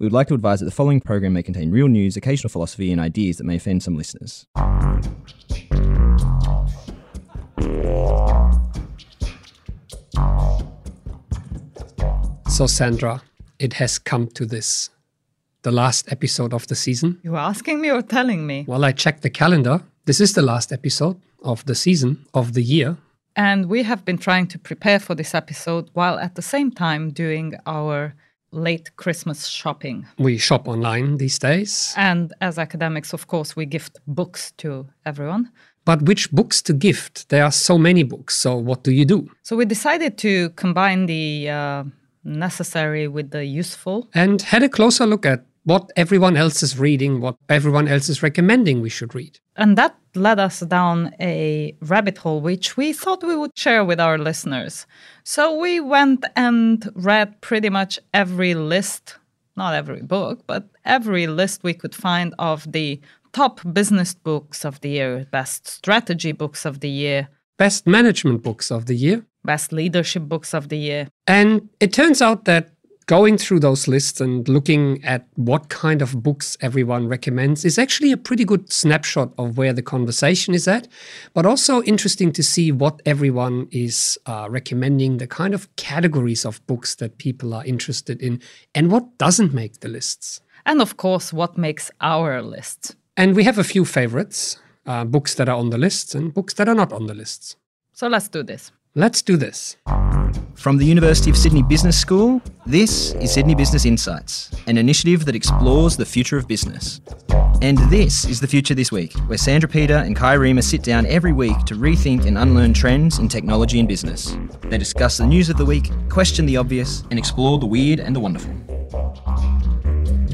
we 0.00 0.06
would 0.06 0.14
like 0.14 0.28
to 0.28 0.34
advise 0.34 0.60
that 0.60 0.64
the 0.64 0.70
following 0.70 0.98
program 0.98 1.34
may 1.34 1.42
contain 1.42 1.70
real 1.70 1.86
news, 1.86 2.16
occasional 2.16 2.48
philosophy, 2.48 2.90
and 2.90 2.98
ideas 2.98 3.36
that 3.36 3.44
may 3.44 3.56
offend 3.56 3.82
some 3.82 3.98
listeners. 3.98 4.46
So, 12.48 12.66
Sandra, 12.66 13.22
it 13.58 13.74
has 13.74 13.98
come 13.98 14.28
to 14.28 14.46
this. 14.46 14.88
The 15.62 15.70
last 15.70 16.10
episode 16.10 16.54
of 16.54 16.66
the 16.68 16.74
season. 16.74 17.20
You 17.22 17.36
asking 17.36 17.82
me 17.82 17.90
or 17.90 18.00
telling 18.00 18.46
me? 18.46 18.64
Well, 18.66 18.86
I 18.86 18.92
checked 18.92 19.20
the 19.20 19.28
calendar. 19.28 19.82
This 20.06 20.18
is 20.18 20.32
the 20.32 20.40
last 20.40 20.72
episode 20.72 21.20
of 21.42 21.66
the 21.66 21.74
season, 21.74 22.24
of 22.32 22.54
the 22.54 22.62
year. 22.62 22.96
And 23.36 23.66
we 23.66 23.82
have 23.82 24.06
been 24.06 24.16
trying 24.16 24.46
to 24.48 24.58
prepare 24.58 24.98
for 24.98 25.14
this 25.14 25.34
episode 25.34 25.90
while 25.92 26.18
at 26.18 26.36
the 26.36 26.42
same 26.42 26.70
time 26.70 27.10
doing 27.10 27.52
our 27.66 28.14
late 28.52 28.94
Christmas 28.96 29.46
shopping. 29.46 30.06
We 30.18 30.38
shop 30.38 30.68
online 30.68 31.16
these 31.18 31.38
days. 31.38 31.94
And 31.96 32.32
as 32.40 32.58
academics, 32.58 33.12
of 33.12 33.26
course, 33.26 33.56
we 33.56 33.66
gift 33.66 33.98
books 34.06 34.52
to 34.58 34.86
everyone. 35.06 35.50
But 35.84 36.02
which 36.02 36.30
books 36.30 36.62
to 36.62 36.72
gift? 36.72 37.28
There 37.30 37.44
are 37.44 37.52
so 37.52 37.78
many 37.78 38.02
books. 38.02 38.36
So, 38.36 38.56
what 38.56 38.84
do 38.84 38.92
you 38.92 39.04
do? 39.04 39.28
So, 39.42 39.56
we 39.56 39.64
decided 39.64 40.18
to 40.18 40.50
combine 40.50 41.06
the 41.06 41.48
uh, 41.48 41.84
necessary 42.24 43.08
with 43.08 43.30
the 43.30 43.44
useful. 43.44 44.08
And 44.14 44.42
had 44.42 44.62
a 44.62 44.68
closer 44.68 45.06
look 45.06 45.24
at 45.24 45.44
what 45.64 45.90
everyone 45.96 46.36
else 46.36 46.62
is 46.62 46.78
reading, 46.78 47.20
what 47.20 47.36
everyone 47.48 47.88
else 47.88 48.08
is 48.08 48.22
recommending 48.22 48.80
we 48.80 48.88
should 48.88 49.14
read. 49.14 49.38
And 49.56 49.76
that 49.76 49.96
led 50.14 50.38
us 50.38 50.60
down 50.60 51.14
a 51.20 51.76
rabbit 51.82 52.18
hole, 52.18 52.40
which 52.40 52.76
we 52.76 52.92
thought 52.92 53.22
we 53.22 53.36
would 53.36 53.56
share 53.56 53.84
with 53.84 54.00
our 54.00 54.18
listeners. 54.18 54.86
So 55.24 55.56
we 55.56 55.80
went 55.80 56.24
and 56.34 56.90
read 56.94 57.40
pretty 57.40 57.68
much 57.68 57.98
every 58.14 58.54
list, 58.54 59.16
not 59.56 59.74
every 59.74 60.02
book, 60.02 60.46
but 60.46 60.68
every 60.84 61.26
list 61.26 61.62
we 61.62 61.74
could 61.74 61.94
find 61.94 62.34
of 62.38 62.70
the 62.72 63.00
top 63.32 63.60
business 63.72 64.14
books 64.14 64.64
of 64.64 64.80
the 64.80 64.90
year, 64.90 65.26
best 65.30 65.66
strategy 65.68 66.32
books 66.32 66.64
of 66.64 66.80
the 66.80 66.88
year, 66.88 67.28
best 67.58 67.86
management 67.86 68.42
books 68.42 68.70
of 68.70 68.86
the 68.86 68.94
year, 68.94 69.24
best 69.44 69.72
leadership 69.72 70.22
books 70.24 70.54
of 70.54 70.68
the 70.68 70.78
year. 70.78 71.08
And 71.26 71.68
it 71.78 71.92
turns 71.92 72.22
out 72.22 72.46
that 72.46 72.70
going 73.10 73.36
through 73.36 73.58
those 73.58 73.88
lists 73.88 74.20
and 74.20 74.48
looking 74.48 75.02
at 75.02 75.26
what 75.34 75.68
kind 75.68 76.00
of 76.00 76.22
books 76.22 76.56
everyone 76.60 77.08
recommends 77.08 77.64
is 77.64 77.76
actually 77.76 78.12
a 78.12 78.16
pretty 78.16 78.44
good 78.44 78.72
snapshot 78.72 79.32
of 79.36 79.58
where 79.58 79.72
the 79.72 79.82
conversation 79.82 80.54
is 80.54 80.68
at, 80.68 80.86
but 81.34 81.44
also 81.44 81.82
interesting 81.82 82.30
to 82.30 82.40
see 82.40 82.70
what 82.70 83.02
everyone 83.04 83.66
is 83.72 84.16
uh, 84.26 84.46
recommending, 84.48 85.16
the 85.16 85.26
kind 85.26 85.54
of 85.54 85.74
categories 85.74 86.44
of 86.44 86.64
books 86.68 86.94
that 86.94 87.18
people 87.18 87.52
are 87.52 87.64
interested 87.64 88.22
in, 88.22 88.40
and 88.76 88.92
what 88.92 89.18
doesn't 89.18 89.52
make 89.52 89.80
the 89.80 89.88
lists. 89.88 90.40
And 90.64 90.80
of 90.80 90.96
course, 90.96 91.32
what 91.32 91.58
makes 91.58 91.90
our 92.00 92.40
list. 92.40 92.94
And 93.16 93.34
we 93.34 93.42
have 93.42 93.58
a 93.58 93.64
few 93.64 93.84
favorites 93.84 94.60
uh, 94.86 95.04
books 95.04 95.34
that 95.34 95.48
are 95.48 95.56
on 95.56 95.70
the 95.70 95.78
lists 95.78 96.14
and 96.14 96.32
books 96.32 96.54
that 96.54 96.68
are 96.68 96.76
not 96.76 96.92
on 96.92 97.08
the 97.08 97.14
lists. 97.14 97.56
So 97.92 98.06
let's 98.06 98.28
do 98.28 98.44
this. 98.44 98.70
Let's 98.96 99.22
do 99.22 99.36
this. 99.36 99.76
From 100.56 100.76
the 100.76 100.84
University 100.84 101.30
of 101.30 101.36
Sydney 101.36 101.62
Business 101.62 101.96
School, 101.96 102.42
this 102.66 103.12
is 103.14 103.32
Sydney 103.32 103.54
Business 103.54 103.84
Insights, 103.84 104.50
an 104.66 104.76
initiative 104.76 105.26
that 105.26 105.36
explores 105.36 105.96
the 105.96 106.04
future 106.04 106.36
of 106.36 106.48
business. 106.48 107.00
And 107.62 107.78
this 107.88 108.24
is 108.24 108.40
the 108.40 108.48
Future 108.48 108.74
This 108.74 108.90
Week, 108.90 109.12
where 109.28 109.38
Sandra 109.38 109.68
Peter 109.68 109.94
and 109.94 110.16
Kai 110.16 110.34
Riemer 110.34 110.64
sit 110.64 110.82
down 110.82 111.06
every 111.06 111.32
week 111.32 111.56
to 111.66 111.76
rethink 111.76 112.26
and 112.26 112.36
unlearn 112.36 112.74
trends 112.74 113.20
in 113.20 113.28
technology 113.28 113.78
and 113.78 113.86
business. 113.86 114.36
They 114.62 114.78
discuss 114.78 115.18
the 115.18 115.26
news 115.26 115.50
of 115.50 115.56
the 115.56 115.64
week, 115.64 115.92
question 116.08 116.44
the 116.44 116.56
obvious, 116.56 117.04
and 117.10 117.18
explore 117.18 117.60
the 117.60 117.66
weird 117.66 118.00
and 118.00 118.16
the 118.16 118.18
wonderful. 118.18 118.52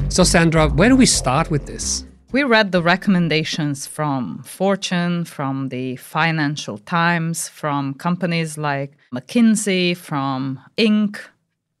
So, 0.09 0.23
Sandra, 0.23 0.67
where 0.69 0.89
do 0.89 0.95
we 0.95 1.05
start 1.05 1.51
with 1.51 1.67
this? 1.67 2.05
We 2.37 2.43
read 2.43 2.71
the 2.71 2.83
recommendations 2.83 3.87
from 3.87 4.43
Fortune, 4.43 5.25
from 5.25 5.69
the 5.69 5.95
Financial 5.95 6.77
Times, 6.77 7.49
from 7.49 7.95
companies 7.95 8.59
like 8.59 8.95
McKinsey, 9.11 9.97
from 9.97 10.59
Inc. 10.77 11.17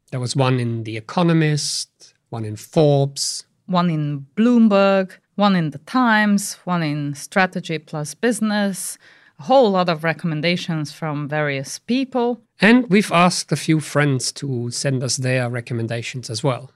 There 0.09 0.19
was 0.19 0.35
one 0.35 0.59
in 0.59 0.83
The 0.83 0.97
Economist, 0.97 2.15
one 2.29 2.43
in 2.43 2.55
Forbes, 2.55 3.45
one 3.67 3.91
in 3.91 4.25
Bloomberg, 4.35 5.11
one 5.35 5.55
in 5.55 5.69
The 5.69 5.77
Times, 5.77 6.55
one 6.63 6.81
in 6.81 7.13
Strategy 7.13 7.77
Plus 7.77 8.15
Business, 8.15 8.97
a 9.37 9.43
whole 9.43 9.69
lot 9.69 9.89
of 9.89 10.03
recommendations 10.03 10.91
from 10.91 11.27
various 11.27 11.77
people. 11.77 12.41
And 12.59 12.89
we've 12.89 13.11
asked 13.11 13.51
a 13.51 13.57
few 13.57 13.79
friends 13.79 14.31
to 14.31 14.71
send 14.71 15.03
us 15.03 15.17
their 15.17 15.51
recommendations 15.51 16.31
as 16.31 16.43
well. 16.43 16.71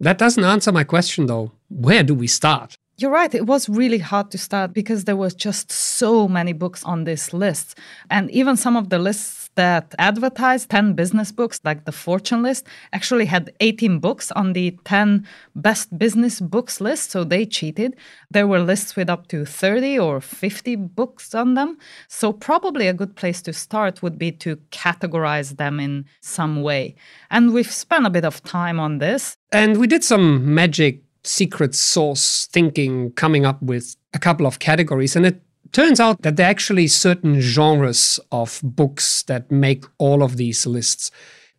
That 0.00 0.18
doesn't 0.18 0.42
answer 0.42 0.72
my 0.72 0.82
question 0.82 1.26
though. 1.26 1.52
Where 1.68 2.02
do 2.02 2.14
we 2.16 2.26
start? 2.26 2.76
You're 2.98 3.10
right. 3.10 3.34
It 3.34 3.46
was 3.46 3.68
really 3.68 3.98
hard 3.98 4.30
to 4.32 4.38
start 4.38 4.74
because 4.74 5.04
there 5.04 5.16
was 5.16 5.34
just 5.34 5.72
so 5.72 6.28
many 6.28 6.52
books 6.52 6.84
on 6.84 7.04
this 7.04 7.32
list. 7.32 7.78
And 8.10 8.30
even 8.30 8.56
some 8.56 8.76
of 8.76 8.90
the 8.90 8.98
lists 8.98 9.50
that 9.54 9.94
advertised 9.98 10.68
10 10.70 10.92
business 10.92 11.32
books, 11.32 11.58
like 11.64 11.84
the 11.86 11.92
Fortune 11.92 12.42
list, 12.42 12.66
actually 12.92 13.24
had 13.24 13.52
18 13.60 13.98
books 13.98 14.30
on 14.32 14.52
the 14.52 14.78
10 14.84 15.26
best 15.56 15.98
business 15.98 16.38
books 16.38 16.82
list. 16.82 17.10
So 17.10 17.24
they 17.24 17.46
cheated. 17.46 17.96
There 18.30 18.46
were 18.46 18.60
lists 18.60 18.94
with 18.94 19.08
up 19.08 19.26
to 19.28 19.46
30 19.46 19.98
or 19.98 20.20
50 20.20 20.76
books 20.76 21.34
on 21.34 21.54
them. 21.54 21.78
So 22.08 22.30
probably 22.32 22.88
a 22.88 22.94
good 22.94 23.16
place 23.16 23.40
to 23.42 23.54
start 23.54 24.02
would 24.02 24.18
be 24.18 24.32
to 24.32 24.56
categorize 24.70 25.56
them 25.56 25.80
in 25.80 26.04
some 26.20 26.62
way. 26.62 26.94
And 27.30 27.54
we've 27.54 27.72
spent 27.72 28.06
a 28.06 28.10
bit 28.10 28.26
of 28.26 28.42
time 28.42 28.78
on 28.78 28.98
this. 28.98 29.38
And 29.50 29.78
we 29.78 29.86
did 29.86 30.04
some 30.04 30.54
magic 30.54 31.02
secret 31.24 31.74
source 31.74 32.46
thinking, 32.46 33.12
coming 33.12 33.46
up 33.46 33.62
with 33.62 33.96
a 34.14 34.18
couple 34.18 34.46
of 34.46 34.58
categories. 34.58 35.16
And 35.16 35.26
it 35.26 35.42
turns 35.72 36.00
out 36.00 36.22
that 36.22 36.36
there 36.36 36.46
are 36.46 36.50
actually 36.50 36.86
certain 36.88 37.40
genres 37.40 38.20
of 38.30 38.60
books 38.62 39.22
that 39.24 39.50
make 39.50 39.84
all 39.98 40.22
of 40.22 40.36
these 40.36 40.66
lists. 40.66 41.10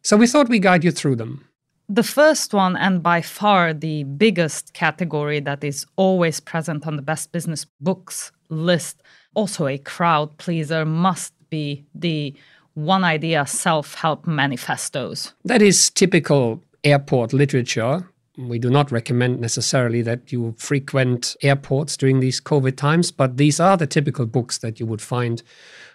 So 0.02 0.18
we 0.18 0.28
thought 0.28 0.50
we 0.50 0.60
guide 0.60 0.84
you 0.84 0.92
through 0.92 1.16
them. 1.16 1.48
The 1.90 2.04
first 2.04 2.54
one, 2.54 2.78
and 2.78 3.04
by 3.04 3.22
far 3.22 3.74
the 3.74 4.04
biggest 4.04 4.74
category 4.74 5.40
that 5.42 5.64
is 5.64 5.86
always 5.96 6.40
present 6.40 6.88
on 6.88 6.96
the 6.96 7.02
best 7.02 7.32
business 7.32 7.66
books 7.82 8.32
list, 8.50 9.04
also 9.34 9.68
a 9.68 9.78
crowd 9.78 10.38
pleaser, 10.38 10.86
must 10.86 11.34
be 11.50 11.86
the 11.94 12.34
one 12.74 13.04
idea 13.04 13.46
self 13.46 13.96
help 13.96 14.26
manifestos. 14.26 15.34
That 15.46 15.62
is 15.62 15.90
typical 15.90 16.64
airport 16.84 17.34
literature 17.34 18.08
we 18.38 18.58
do 18.58 18.70
not 18.70 18.92
recommend 18.92 19.40
necessarily 19.40 20.02
that 20.02 20.32
you 20.32 20.56
frequent 20.58 21.36
airports 21.42 21.96
during 21.96 22.20
these 22.20 22.42
COVID 22.42 22.76
times, 22.76 23.12
but 23.12 23.38
these 23.38 23.60
are 23.60 23.78
the 23.78 23.88
typical 23.88 24.26
books 24.26 24.58
that 24.60 24.80
you 24.80 24.86
would 24.86 25.02
find 25.02 25.44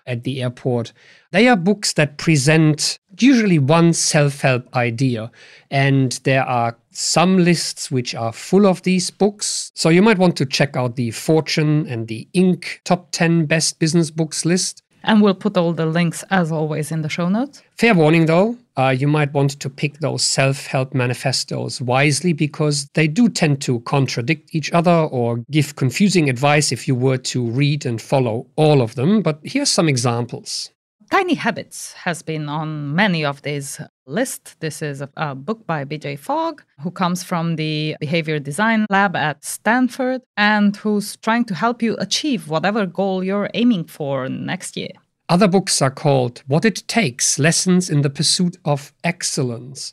at 0.07 0.25
the 0.25 0.43
airport. 0.43 0.93
They 1.33 1.49
are 1.49 1.57
books 1.57 1.93
that 1.95 2.17
present 2.17 2.99
usually 3.19 3.59
one 3.59 3.93
self 3.93 4.41
help 4.41 4.75
idea, 4.75 5.31
and 5.71 6.13
there 6.25 6.45
are 6.45 6.77
some 6.91 7.39
lists 7.39 7.91
which 7.91 8.15
are 8.15 8.33
full 8.33 8.67
of 8.67 8.83
these 8.83 9.11
books. 9.11 9.71
So 9.75 9.89
you 9.89 10.03
might 10.03 10.19
want 10.19 10.37
to 10.37 10.47
check 10.47 10.77
out 10.77 10.97
the 10.97 11.11
Fortune 11.11 11.87
and 11.87 12.09
the 12.09 12.29
Inc. 12.35 12.83
top 12.85 13.09
10 13.13 13.47
best 13.47 13.79
business 13.79 14.11
books 14.11 14.45
list. 14.45 14.83
And 15.05 15.23
we'll 15.23 15.35
put 15.35 15.57
all 15.57 15.73
the 15.73 15.87
links, 15.87 16.25
as 16.31 16.51
always, 16.51 16.91
in 16.91 17.03
the 17.03 17.09
show 17.09 17.29
notes. 17.29 17.63
Fair 17.77 17.95
warning, 17.95 18.27
though, 18.27 18.57
uh, 18.79 18.91
you 18.91 19.09
might 19.09 19.33
want 19.33 19.59
to 19.59 19.69
pick 19.69 19.99
those 19.99 20.23
self 20.23 20.67
help 20.67 20.95
manifestos 20.95 21.81
wisely 21.81 22.33
because 22.33 22.89
they 22.95 23.09
do 23.09 23.29
tend 23.29 23.61
to 23.63 23.81
contradict 23.81 24.55
each 24.55 24.73
other 24.73 25.09
or 25.11 25.39
give 25.51 25.75
confusing 25.75 26.31
advice 26.31 26.71
if 26.71 26.87
you 26.87 26.95
were 26.95 27.19
to 27.19 27.45
read 27.51 27.85
and 27.85 28.01
follow 28.01 28.47
all 28.57 28.81
of 28.81 28.95
them. 28.95 29.21
But 29.21 29.41
here's 29.43 29.71
some 29.71 29.89
examples. 29.89 30.71
Tiny 31.11 31.35
Habits 31.35 31.95
has 31.95 32.23
been 32.23 32.51
on 32.51 32.95
many 32.95 33.25
of 33.25 33.41
these 33.43 33.81
lists. 34.07 34.57
This 34.61 34.83
is 34.83 35.01
a, 35.01 35.09
a, 35.17 35.35
book 35.35 35.67
by 35.67 35.85
BJ 35.87 36.19
Fogg, 36.19 36.63
who 36.81 36.91
comes 36.91 37.23
from 37.23 37.57
the 37.57 37.97
behavior 37.99 38.39
design 38.39 38.85
lab 38.91 39.17
at 39.17 39.43
Stanford 39.43 40.21
and 40.37 40.77
who's 40.77 41.17
trying 41.17 41.47
to 41.47 41.55
help 41.55 41.83
you 41.83 41.97
achieve 41.99 42.49
whatever 42.51 42.85
goal 42.85 43.25
you're 43.25 43.51
aiming 43.55 43.87
for 43.87 44.29
next 44.29 44.77
year. 44.77 44.91
Other 45.31 45.47
books 45.47 45.83
are 45.83 45.91
called 45.91 46.43
What 46.47 46.65
It 46.65 46.85
Takes 46.89 47.39
Lessons 47.39 47.91
in 47.91 48.01
the 48.01 48.09
Pursuit 48.09 48.57
of 48.65 48.95
Excellence 49.05 49.93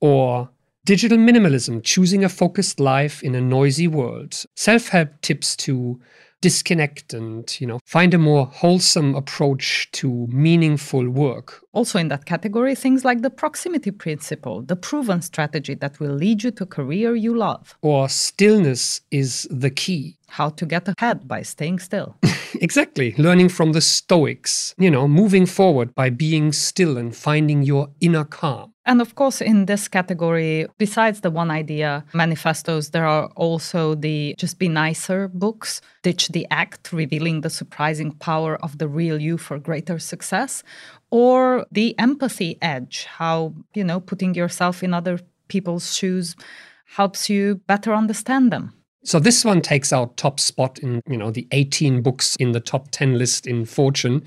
or 0.00 0.50
Digital 0.84 1.16
Minimalism 1.16 1.84
Choosing 1.84 2.24
a 2.24 2.28
Focused 2.28 2.80
Life 2.80 3.22
in 3.22 3.36
a 3.36 3.40
Noisy 3.40 3.86
World. 3.86 4.44
Self 4.56 4.88
help 4.88 5.20
tips 5.20 5.54
to 5.58 6.00
disconnect 6.44 7.14
and 7.14 7.58
you 7.58 7.66
know 7.66 7.78
find 7.86 8.12
a 8.12 8.18
more 8.18 8.44
wholesome 8.44 9.14
approach 9.14 9.88
to 9.92 10.26
meaningful 10.30 11.08
work. 11.08 11.64
Also 11.72 11.98
in 11.98 12.08
that 12.08 12.26
category 12.26 12.74
things 12.74 13.02
like 13.02 13.22
the 13.22 13.30
proximity 13.30 13.90
principle 13.90 14.60
the 14.60 14.76
proven 14.76 15.22
strategy 15.22 15.74
that 15.74 15.98
will 16.00 16.16
lead 16.24 16.44
you 16.44 16.50
to 16.50 16.64
a 16.64 16.66
career 16.66 17.14
you 17.14 17.34
love. 17.34 17.74
Or 17.80 18.10
stillness 18.10 19.00
is 19.10 19.48
the 19.50 19.70
key. 19.70 20.18
How 20.28 20.50
to 20.50 20.66
get 20.66 20.84
ahead 20.88 21.26
by 21.26 21.40
staying 21.42 21.78
still. 21.78 22.16
Exactly. 22.60 23.14
Learning 23.18 23.48
from 23.48 23.72
the 23.72 23.80
stoics. 23.80 24.74
You 24.78 24.90
know 24.90 25.08
moving 25.08 25.46
forward 25.46 25.94
by 25.94 26.10
being 26.10 26.52
still 26.52 26.98
and 26.98 27.10
finding 27.16 27.62
your 27.62 27.88
inner 28.00 28.24
calm 28.24 28.73
And 28.86 29.00
of 29.00 29.14
course, 29.14 29.40
in 29.40 29.64
this 29.64 29.88
category, 29.88 30.66
besides 30.76 31.22
the 31.22 31.30
one 31.30 31.50
idea 31.50 32.04
manifestos, 32.12 32.90
there 32.90 33.06
are 33.06 33.28
also 33.34 33.94
the 33.94 34.34
Just 34.38 34.58
Be 34.58 34.68
Nicer 34.68 35.28
books, 35.28 35.80
Ditch 36.02 36.28
the 36.28 36.46
Act, 36.50 36.92
revealing 36.92 37.40
the 37.40 37.48
surprising 37.50 38.12
power 38.12 38.56
of 38.62 38.76
the 38.78 38.88
real 38.88 39.20
you 39.20 39.38
for 39.38 39.58
greater 39.58 39.98
success, 39.98 40.62
or 41.10 41.64
the 41.72 41.98
empathy 41.98 42.58
edge, 42.60 43.04
how, 43.04 43.54
you 43.74 43.84
know, 43.84 44.00
putting 44.00 44.34
yourself 44.34 44.82
in 44.82 44.92
other 44.92 45.18
people's 45.48 45.96
shoes 45.96 46.36
helps 46.84 47.30
you 47.30 47.56
better 47.66 47.94
understand 47.94 48.52
them. 48.52 48.72
So 49.04 49.18
this 49.18 49.44
one 49.44 49.60
takes 49.60 49.92
out 49.92 50.16
top 50.16 50.40
spot 50.40 50.78
in, 50.78 51.00
you 51.08 51.16
know, 51.16 51.30
the 51.30 51.46
18 51.52 52.02
books 52.02 52.36
in 52.36 52.52
the 52.52 52.60
top 52.60 52.90
10 52.90 53.18
list 53.18 53.46
in 53.46 53.64
Fortune. 53.64 54.24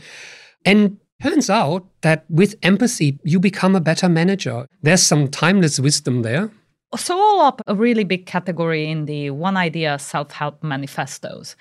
And 0.65 0.98
turns 1.22 1.50
out 1.50 1.86
that 2.02 2.25
with 2.30 2.56
empathy, 2.64 3.19
you 3.24 3.40
become 3.40 3.75
a 3.75 3.81
better 3.81 4.10
manager. 4.10 4.68
There's 4.81 5.04
some 5.04 5.28
timeless 5.28 5.80
wisdom 5.80 6.22
there. 6.22 6.52
So 6.96 7.18
all 7.18 7.42
up 7.42 7.62
a 7.68 7.75
really 7.75 8.04
big 8.04 8.25
category 8.25 8.90
in 8.90 9.06
the 9.06 9.31
one 9.31 9.58
idea 9.58 10.00
self-help 10.00 10.64
manifestos. 10.64 11.56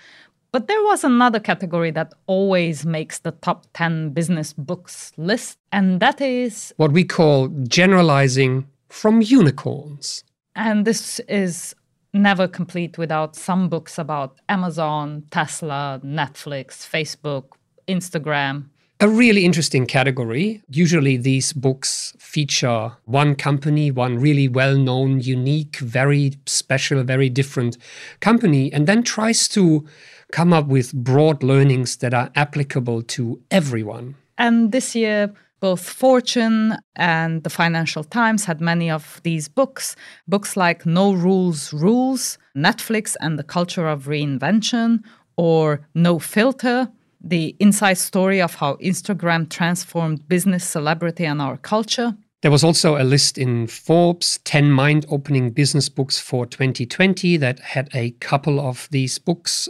But 0.53 0.69
there 0.69 0.83
was 0.85 1.05
another 1.05 1.41
category 1.41 1.91
that 1.91 2.15
always 2.27 2.87
makes 2.87 3.19
the 3.19 3.33
top 3.33 3.67
10 3.75 4.11
business 4.11 4.53
books 4.53 5.13
list, 5.17 5.59
and 5.73 6.01
that 6.01 6.21
is 6.21 6.73
what 6.77 6.93
we 6.93 7.05
call 7.05 7.49
generalizing 7.69 8.67
from 8.89 9.21
unicorns. 9.21 10.25
And 10.55 10.87
this 10.87 11.19
is 11.29 11.75
never 12.15 12.49
complete 12.49 12.97
without 12.97 13.37
some 13.37 13.69
books 13.69 13.99
about 13.99 14.39
Amazon, 14.49 15.25
Tesla, 15.31 16.01
Netflix, 16.03 16.89
Facebook, 16.89 17.57
Instagram. 17.87 18.67
A 18.99 19.09
really 19.09 19.45
interesting 19.45 19.85
category. 19.85 20.63
Usually, 20.71 21.19
these 21.19 21.53
books 21.53 22.15
feature 22.19 22.93
one 23.05 23.35
company, 23.35 23.91
one 23.91 24.19
really 24.19 24.49
well 24.49 24.75
known, 24.75 25.21
unique, 25.21 25.77
very 25.77 26.33
special, 26.47 27.03
very 27.03 27.29
different 27.29 27.77
company, 28.21 28.73
and 28.73 28.87
then 28.87 29.03
tries 29.03 29.49
to 29.49 29.85
come 30.33 30.55
up 30.55 30.69
with 30.69 30.95
broad 30.95 31.43
learnings 31.43 31.99
that 31.99 32.15
are 32.15 32.31
applicable 32.35 33.03
to 33.03 33.39
everyone. 33.51 34.15
And 34.39 34.73
this 34.73 34.95
year, 34.95 35.35
both 35.61 35.87
Fortune 35.87 36.79
and 36.95 37.43
the 37.43 37.51
Financial 37.51 38.03
Times 38.03 38.47
had 38.47 38.63
many 38.63 38.91
of 38.91 39.21
these 39.25 39.47
books. 39.47 39.95
Books 40.27 40.57
like 40.57 40.87
No 40.87 41.13
Rules 41.13 41.71
Rules, 41.75 42.39
Netflix 42.57 43.15
and 43.21 43.39
the 43.39 43.45
Culture 43.45 43.89
of 43.89 44.05
Reinvention, 44.05 45.03
or 45.37 45.87
No 45.95 46.19
Filter, 46.19 46.91
the 47.29 47.57
inside 47.61 47.99
story 47.99 48.41
of 48.41 48.55
how 48.55 48.75
Instagram 48.77 49.49
transformed 49.49 50.29
business, 50.29 50.65
celebrity, 50.65 51.25
and 51.25 51.41
our 51.43 51.57
culture. 51.57 52.17
There 52.43 52.51
was 52.51 52.63
also 52.63 52.97
a 52.97 53.05
list 53.05 53.39
in 53.39 53.67
Forbes 53.67 54.39
10 54.45 54.71
mind 54.71 55.07
opening 55.09 55.51
business 55.51 55.89
books 55.89 56.19
for 56.19 56.47
2020 56.47 57.37
that 57.39 57.59
had 57.59 57.89
a 57.95 58.11
couple 58.21 58.61
of 58.61 58.89
these 58.91 59.19
books. 59.19 59.69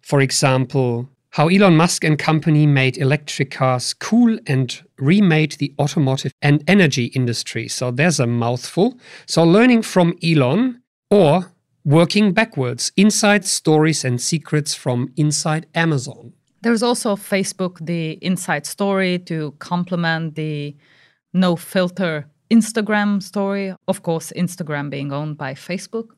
For 0.00 0.20
example, 0.20 1.08
how 1.30 1.48
Elon 1.48 1.76
Musk 1.76 2.04
and 2.04 2.18
company 2.18 2.66
made 2.66 2.98
electric 2.98 3.50
cars 3.50 3.94
cool 3.94 4.38
and 4.46 4.82
remade 4.98 5.52
the 5.52 5.74
automotive 5.78 6.32
and 6.42 6.62
energy 6.66 7.06
industry. 7.06 7.68
So 7.68 7.90
there's 7.90 8.20
a 8.20 8.26
mouthful. 8.26 8.98
So 9.26 9.44
learning 9.44 9.82
from 9.82 10.14
Elon 10.22 10.82
or 11.10 11.52
working 11.84 12.32
backwards, 12.32 12.92
inside 12.96 13.44
stories 13.44 14.04
and 14.04 14.20
secrets 14.20 14.74
from 14.74 15.12
inside 15.16 15.66
Amazon. 15.74 16.32
There's 16.62 16.82
also 16.82 17.16
Facebook, 17.16 17.84
the 17.84 18.12
inside 18.22 18.66
story 18.66 19.18
to 19.20 19.52
complement 19.58 20.36
the 20.36 20.76
no 21.32 21.56
filter 21.56 22.26
Instagram 22.50 23.22
story. 23.22 23.74
Of 23.88 24.02
course, 24.02 24.32
Instagram 24.36 24.88
being 24.88 25.12
owned 25.12 25.36
by 25.36 25.54
Facebook. 25.54 26.10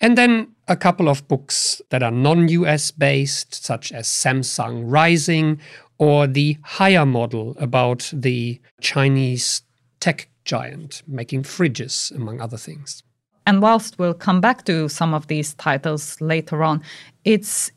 And 0.00 0.16
then 0.16 0.48
a 0.68 0.76
couple 0.76 1.08
of 1.08 1.26
books 1.26 1.82
that 1.90 2.02
are 2.02 2.10
non 2.10 2.48
US 2.48 2.90
based, 2.90 3.64
such 3.64 3.90
as 3.90 4.06
Samsung 4.06 4.84
Rising 4.86 5.58
or 5.98 6.26
the 6.26 6.56
Haier 6.76 7.08
model 7.08 7.56
about 7.58 8.10
the 8.12 8.60
Chinese 8.80 9.62
tech 10.00 10.28
giant 10.44 11.02
making 11.06 11.42
fridges, 11.42 12.14
among 12.14 12.40
other 12.40 12.56
things. 12.56 13.02
And 13.46 13.62
whilst 13.62 13.98
we'll 13.98 14.14
come 14.14 14.40
back 14.40 14.64
to 14.66 14.88
some 14.88 15.14
of 15.14 15.26
these 15.26 15.54
titles 15.54 16.20
later 16.20 16.62
on, 16.62 16.82
it's 17.24 17.72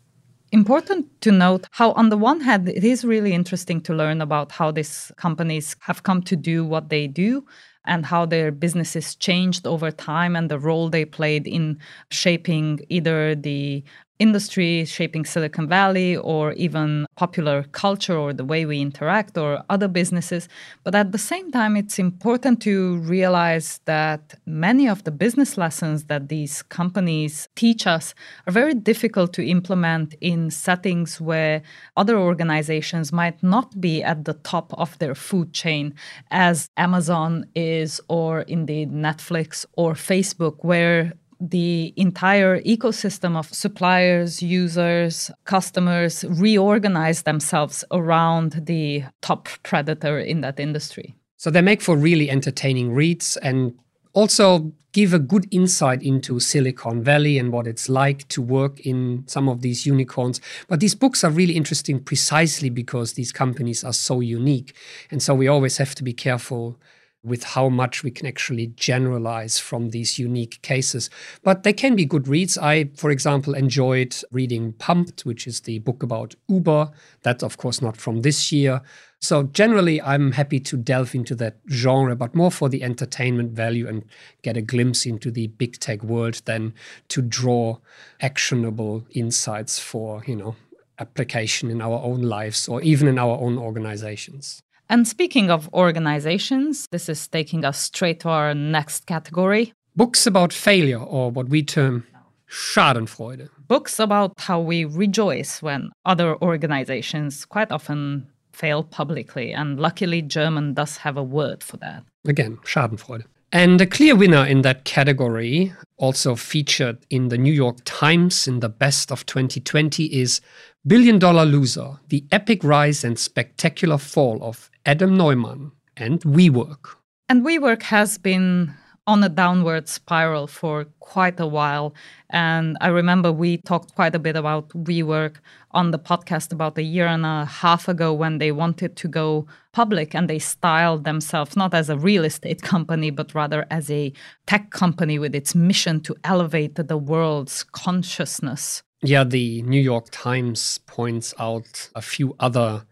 important 0.52 1.06
to 1.22 1.32
note 1.32 1.68
how, 1.72 1.92
on 1.94 2.10
the 2.10 2.18
one 2.18 2.42
hand, 2.42 2.68
it 2.70 2.84
is 2.84 3.06
really 3.06 3.34
interesting 3.34 3.82
to 3.82 3.94
learn 3.94 4.22
about 4.22 4.52
how 4.52 4.72
these 4.72 5.12
companies 5.18 5.76
have 5.82 6.04
come 6.04 6.22
to 6.24 6.36
do 6.36 6.66
what 6.66 6.90
they 6.90 7.08
do 7.08 7.46
and 7.86 8.06
how 8.06 8.26
their 8.26 8.52
businesses 8.52 9.16
changed 9.16 9.66
over 9.66 9.90
time 9.92 10.36
and 10.36 10.50
the 10.52 10.60
role 10.60 10.90
they 10.90 11.06
played 11.06 11.48
in 11.48 11.80
shaping 12.12 12.80
either 12.90 13.34
the 13.36 13.84
industry 14.22 14.86
shaping 14.86 15.26
Silicon 15.26 15.68
Valley 15.68 16.16
or 16.16 16.54
even 16.54 17.08
popular 17.16 17.64
culture 17.72 18.16
or 18.16 18.32
the 18.34 18.46
way 18.46 18.66
we 18.66 18.80
interact 18.80 19.36
or 19.36 19.64
other 19.70 19.88
businesses. 19.88 20.48
But 20.84 20.94
at 20.94 21.12
the 21.12 21.18
same 21.18 21.52
time, 21.52 21.76
it's 21.76 21.98
important 21.98 22.62
to 22.62 22.98
realize 22.98 23.80
that 23.86 24.36
many 24.46 24.88
of 24.88 25.04
the 25.06 25.12
business 25.12 25.58
lessons 25.58 26.06
that 26.06 26.30
these 26.30 26.62
companies 26.62 27.50
teach 27.56 27.88
us 27.88 28.14
are 28.46 28.54
very 28.54 28.76
difficult 28.76 29.34
to 29.34 29.44
implement 29.58 30.14
in 30.22 30.52
settings 30.52 31.20
where 31.20 31.64
other 31.98 32.18
organizations 32.18 33.12
might 33.12 33.42
not 33.42 33.82
be 33.82 34.04
at 34.04 34.26
the 34.26 34.36
top 34.54 34.72
of 34.78 35.00
their 35.00 35.16
food 35.16 35.52
chain, 35.52 35.96
as 36.30 36.70
Amazon 36.78 37.46
is, 37.56 38.00
or 38.08 38.42
indeed 38.42 38.92
Netflix 38.92 39.66
or 39.74 39.94
Facebook, 39.94 40.58
where 40.62 41.14
the 41.42 41.92
entire 41.98 42.62
ecosystem 42.62 43.36
of 43.36 43.52
suppliers, 43.54 44.44
users, 44.44 45.32
customers 45.46 46.24
reorganize 46.30 47.24
themselves 47.24 47.84
around 47.92 48.62
the 48.68 49.04
top 49.22 49.50
predator 49.64 50.20
in 50.20 50.42
that 50.42 50.60
industry. 50.60 51.16
So 51.38 51.50
they 51.50 51.62
make 51.62 51.82
for 51.82 51.98
really 51.98 52.30
entertaining 52.30 52.94
reads 52.94 53.38
and 53.38 53.74
also 54.14 54.72
give 54.92 55.14
a 55.14 55.20
good 55.20 55.48
insight 55.52 56.04
into 56.04 56.40
Silicon 56.40 57.02
Valley 57.02 57.40
and 57.40 57.52
what 57.52 57.66
it's 57.66 57.90
like 57.90 58.28
to 58.28 58.42
work 58.42 58.80
in 58.82 59.24
some 59.26 59.48
of 59.50 59.62
these 59.62 59.86
unicorns. 59.86 60.42
But 60.68 60.82
these 60.82 60.94
books 60.94 61.24
are 61.24 61.32
really 61.32 61.56
interesting 61.56 62.00
precisely 62.00 62.70
because 62.70 63.14
these 63.14 63.32
companies 63.32 63.84
are 63.84 63.94
so 63.94 64.20
unique. 64.20 64.76
And 65.10 65.24
so 65.24 65.34
we 65.34 65.48
always 65.48 65.78
have 65.78 65.96
to 65.96 66.04
be 66.04 66.14
careful 66.14 66.78
with 67.24 67.44
how 67.44 67.70
much 67.70 68.04
we 68.04 68.12
can 68.12 68.26
actually 68.26 68.68
generalize 68.68 69.60
from 69.60 69.90
these 69.90 70.18
unique 70.18 70.62
cases. 70.62 71.10
But 71.44 71.64
they 71.64 71.74
can 71.74 71.96
be 71.96 72.06
good 72.06 72.28
reads. 72.28 72.58
I, 72.58 72.86
for 72.96 73.12
example, 73.12 73.54
enjoyed 73.54 74.16
reading 74.32 74.74
Pumped, 74.74 75.22
which 75.22 75.46
is 75.46 75.62
the 75.62 75.80
book 75.80 76.02
about 76.02 76.36
Uber. 76.48 76.90
That's, 77.22 77.44
of 77.44 77.58
course, 77.58 77.82
not 77.82 77.98
from 77.98 78.22
this 78.22 78.52
year. 78.52 78.82
So, 79.20 79.44
generally, 79.44 80.02
I'm 80.02 80.32
happy 80.32 80.60
to 80.62 80.78
delve 80.78 81.14
into 81.14 81.36
that 81.36 81.58
genre, 81.70 82.16
but 82.16 82.34
more 82.34 82.50
for 82.50 82.70
the 82.70 82.82
entertainment 82.82 83.52
value 83.52 83.88
and 83.88 84.04
get 84.42 84.58
a 84.58 84.64
glimpse 84.64 85.06
into 85.06 85.30
the 85.30 85.46
big 85.48 85.80
tech 85.80 86.02
world 86.04 86.42
than 86.46 86.74
to 87.10 87.22
draw 87.22 87.78
actionable 88.20 89.06
insights 89.12 89.78
for, 89.78 90.24
you 90.26 90.36
know, 90.36 90.56
application 90.98 91.70
in 91.70 91.82
our 91.82 92.02
own 92.04 92.24
lives 92.24 92.68
or 92.68 92.82
even 92.82 93.08
in 93.08 93.20
our 93.20 93.38
own 93.38 93.60
organizations. 93.60 94.64
And 94.92 95.08
speaking 95.08 95.50
of 95.50 95.74
organizations, 95.74 96.86
this 96.92 97.08
is 97.08 97.26
taking 97.26 97.64
us 97.64 97.80
straight 97.80 98.20
to 98.20 98.30
our 98.30 98.54
next 98.54 99.06
category 99.06 99.74
books 99.96 100.28
about 100.28 100.52
failure, 100.52 101.00
or 101.00 101.32
what 101.32 101.48
we 101.48 101.64
term 101.64 102.06
Schadenfreude. 102.50 103.48
Books 103.70 104.00
about 104.00 104.34
how 104.38 104.60
we 104.60 104.84
rejoice 104.84 105.62
when 105.62 105.92
other 106.06 106.36
organizations 106.42 107.46
quite 107.46 107.72
often 107.72 108.28
fail 108.52 108.84
publicly. 108.84 109.54
And 109.54 109.80
luckily, 109.80 110.22
German 110.22 110.74
does 110.74 110.98
have 110.98 111.16
a 111.16 111.24
word 111.24 111.64
for 111.64 111.78
that. 111.78 112.04
Again, 112.28 112.58
Schadenfreude. 112.66 113.24
And 113.54 113.80
a 113.80 113.86
clear 113.86 114.16
winner 114.16 114.46
in 114.46 114.62
that 114.64 114.84
category, 114.84 115.74
also 115.96 116.36
featured 116.36 116.98
in 117.10 117.30
the 117.30 117.38
New 117.38 117.54
York 117.54 117.78
Times 117.86 118.48
in 118.48 118.60
the 118.60 118.70
best 118.70 119.12
of 119.12 119.26
2020, 119.26 120.06
is 120.08 120.42
Billion 120.86 121.20
Dollar 121.20 121.46
Loser 121.46 122.00
The 122.10 122.26
Epic 122.32 122.64
Rise 122.64 123.04
and 123.04 123.20
Spectacular 123.20 123.98
Fall 123.98 124.42
of 124.42 124.71
Adam 124.86 125.16
Neumann 125.16 125.72
and 125.96 126.22
WeWork. 126.22 126.96
And 127.30 127.46
WeWork 127.46 127.84
has 127.84 128.18
been 128.18 128.74
on 129.08 129.24
a 129.24 129.30
downward 129.30 129.88
spiral 129.88 130.48
for 130.48 130.86
quite 131.00 131.40
a 131.40 131.48
while. 131.48 131.94
And 132.30 132.78
I 132.82 132.88
remember 132.88 133.32
we 133.32 133.58
talked 133.58 133.96
quite 133.96 134.16
a 134.16 134.20
bit 134.20 134.36
about 134.36 134.70
WeWork 134.70 135.38
on 135.72 135.92
the 135.92 136.00
podcast 136.00 136.52
about 136.52 136.78
a 136.78 136.84
year 136.84 137.08
and 137.08 137.26
a 137.26 137.46
half 137.46 137.88
ago 137.88 138.14
when 138.14 138.38
they 138.38 138.52
wanted 138.52 138.96
to 138.98 139.08
go 139.08 139.48
public 139.72 140.14
and 140.16 140.30
they 140.30 140.40
styled 140.40 141.04
themselves 141.04 141.56
not 141.56 141.74
as 141.74 141.90
a 141.90 141.98
real 141.98 142.26
estate 142.26 142.62
company, 142.74 143.10
but 143.10 143.36
rather 143.36 143.66
as 143.70 143.90
a 143.92 144.14
tech 144.46 144.72
company 144.72 145.20
with 145.20 145.36
its 145.36 145.56
mission 145.56 146.00
to 146.02 146.16
elevate 146.24 146.76
the 146.76 146.98
world's 146.98 147.64
consciousness. 147.64 148.84
Yeah, 149.04 149.24
the 149.24 149.64
New 149.64 149.82
York 149.82 150.08
Times 150.12 150.80
points 150.86 151.34
out 151.40 151.90
a 151.96 152.02
few 152.02 152.36
other 152.40 152.86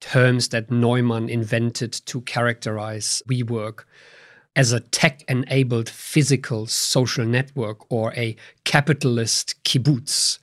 terms 0.00 0.48
that 0.48 0.70
Neumann 0.70 1.28
invented 1.28 1.92
to 2.06 2.20
characterize 2.22 3.22
WeWork. 3.28 3.84
as 4.54 4.72
a 4.72 4.80
tech 4.80 5.22
enabled 5.28 5.86
physical 5.86 6.66
social 6.66 7.26
network 7.26 7.84
or 7.92 8.14
a 8.14 8.34
capitalist 8.64 9.54
kibbutz. 9.64 10.38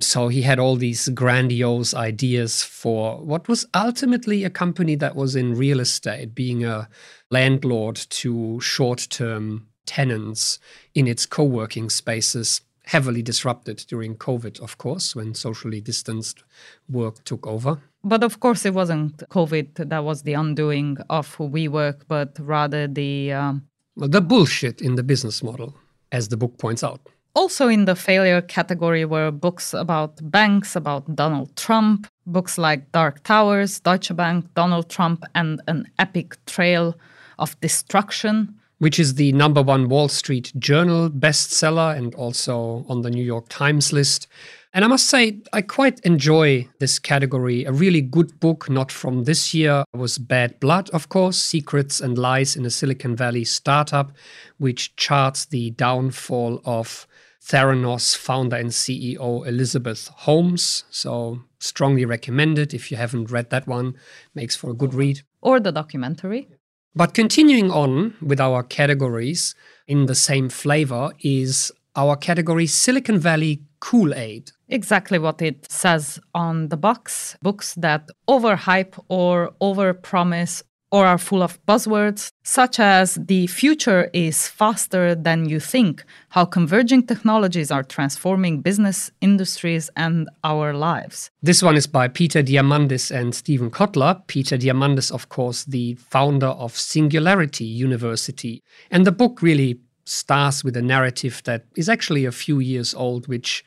So 0.00 0.28
he 0.28 0.42
had 0.42 0.60
all 0.60 0.76
these 0.76 1.08
grandiose 1.08 1.92
ideas 1.92 2.62
for 2.62 3.18
what 3.18 3.48
was 3.48 3.66
ultimately 3.74 4.44
a 4.44 4.50
company 4.50 4.94
that 4.94 5.16
was 5.16 5.34
in 5.34 5.56
real 5.56 5.80
estate, 5.80 6.36
being 6.36 6.64
a 6.64 6.88
landlord 7.32 7.96
to 7.96 8.60
short 8.60 9.08
term 9.10 9.66
tenants 9.86 10.60
in 10.94 11.08
its 11.08 11.26
co 11.26 11.42
working 11.42 11.90
spaces, 11.90 12.60
heavily 12.88 13.22
disrupted 13.22 13.84
during 13.86 14.16
COVID, 14.16 14.60
of 14.60 14.78
course, 14.78 15.14
when 15.14 15.34
socially 15.34 15.80
distanced 15.80 16.42
work 16.88 17.22
took 17.24 17.46
over. 17.46 17.78
But 18.02 18.24
of 18.24 18.40
course, 18.40 18.64
it 18.64 18.72
wasn't 18.72 19.18
COVID 19.28 19.90
that 19.90 20.04
was 20.04 20.22
the 20.22 20.32
undoing 20.32 20.96
of 21.10 21.36
WeWork, 21.36 22.02
but 22.08 22.36
rather 22.40 22.88
the. 22.88 23.32
Um... 23.32 23.66
The 23.96 24.20
bullshit 24.20 24.80
in 24.80 24.94
the 24.94 25.02
business 25.02 25.42
model, 25.42 25.76
as 26.12 26.28
the 26.28 26.36
book 26.36 26.56
points 26.58 26.82
out. 26.82 27.00
Also, 27.34 27.68
in 27.68 27.84
the 27.84 27.94
failure 27.94 28.40
category 28.40 29.04
were 29.04 29.30
books 29.30 29.74
about 29.74 30.12
banks, 30.30 30.74
about 30.74 31.14
Donald 31.14 31.54
Trump, 31.56 32.06
books 32.26 32.56
like 32.56 32.90
Dark 32.92 33.22
Towers, 33.22 33.80
Deutsche 33.80 34.16
Bank, 34.16 34.46
Donald 34.54 34.88
Trump, 34.88 35.24
and 35.34 35.60
An 35.68 35.86
Epic 35.98 36.38
Trail 36.46 36.94
of 37.38 37.60
Destruction. 37.60 38.57
Which 38.78 38.98
is 38.98 39.14
the 39.14 39.32
number 39.32 39.60
one 39.60 39.88
Wall 39.88 40.08
Street 40.08 40.52
Journal 40.58 41.10
bestseller 41.10 41.96
and 41.96 42.14
also 42.14 42.84
on 42.88 43.02
the 43.02 43.10
New 43.10 43.24
York 43.24 43.46
Times 43.48 43.92
list. 43.92 44.28
And 44.72 44.84
I 44.84 44.88
must 44.88 45.06
say, 45.06 45.40
I 45.52 45.62
quite 45.62 45.98
enjoy 46.00 46.68
this 46.78 46.98
category. 46.98 47.64
A 47.64 47.72
really 47.72 48.02
good 48.02 48.38
book, 48.38 48.68
not 48.68 48.92
from 48.92 49.24
this 49.24 49.52
year, 49.54 49.82
was 49.94 50.18
Bad 50.18 50.60
Blood, 50.60 50.90
of 50.90 51.08
course 51.08 51.38
Secrets 51.38 52.00
and 52.00 52.18
Lies 52.18 52.54
in 52.54 52.66
a 52.66 52.70
Silicon 52.70 53.16
Valley 53.16 53.44
Startup, 53.44 54.12
which 54.58 54.94
charts 54.94 55.46
the 55.46 55.70
downfall 55.70 56.60
of 56.64 57.06
Theranos 57.42 58.14
founder 58.14 58.56
and 58.56 58.70
CEO 58.70 59.46
Elizabeth 59.46 60.08
Holmes. 60.08 60.84
So, 60.90 61.40
strongly 61.58 62.04
recommended 62.04 62.74
if 62.74 62.90
you 62.90 62.98
haven't 62.98 63.30
read 63.30 63.48
that 63.50 63.66
one. 63.66 63.94
Makes 64.34 64.56
for 64.56 64.70
a 64.70 64.74
good 64.74 64.92
read. 64.92 65.22
Or 65.40 65.58
the 65.58 65.72
documentary. 65.72 66.48
But 66.98 67.14
continuing 67.14 67.70
on 67.70 68.14
with 68.20 68.40
our 68.40 68.64
categories 68.64 69.54
in 69.86 70.06
the 70.06 70.16
same 70.16 70.48
flavor 70.48 71.12
is 71.20 71.70
our 71.94 72.16
category 72.16 72.66
Silicon 72.66 73.20
Valley 73.20 73.62
Kool 73.78 74.12
Aid. 74.12 74.50
Exactly 74.68 75.20
what 75.20 75.40
it 75.40 75.70
says 75.70 76.18
on 76.34 76.70
the 76.70 76.76
box. 76.76 77.36
Books 77.40 77.74
that 77.74 78.10
overhype 78.28 78.98
or 79.08 79.52
overpromise 79.60 80.64
or 80.90 81.06
are 81.06 81.18
full 81.18 81.42
of 81.42 81.64
buzzwords, 81.66 82.32
such 82.42 82.80
as 82.80 83.16
the 83.16 83.46
future 83.46 84.08
is 84.12 84.48
faster 84.48 85.14
than 85.14 85.48
you 85.48 85.60
think, 85.60 86.04
how 86.30 86.44
converging 86.44 87.06
technologies 87.06 87.70
are 87.70 87.82
transforming 87.82 88.60
business, 88.62 89.10
industries, 89.20 89.90
and 89.96 90.28
our 90.44 90.72
lives. 90.72 91.30
This 91.42 91.62
one 91.62 91.76
is 91.76 91.86
by 91.86 92.08
Peter 92.08 92.42
Diamandis 92.42 93.10
and 93.10 93.34
Steven 93.34 93.70
Kotler. 93.70 94.26
Peter 94.26 94.56
Diamandis, 94.56 95.12
of 95.12 95.28
course, 95.28 95.64
the 95.64 95.94
founder 95.96 96.46
of 96.46 96.76
Singularity 96.76 97.64
University. 97.64 98.62
And 98.90 99.06
the 99.06 99.12
book 99.12 99.42
really 99.42 99.80
starts 100.04 100.64
with 100.64 100.76
a 100.76 100.82
narrative 100.82 101.42
that 101.44 101.66
is 101.76 101.88
actually 101.88 102.24
a 102.24 102.32
few 102.32 102.60
years 102.60 102.94
old, 102.94 103.28
which 103.28 103.62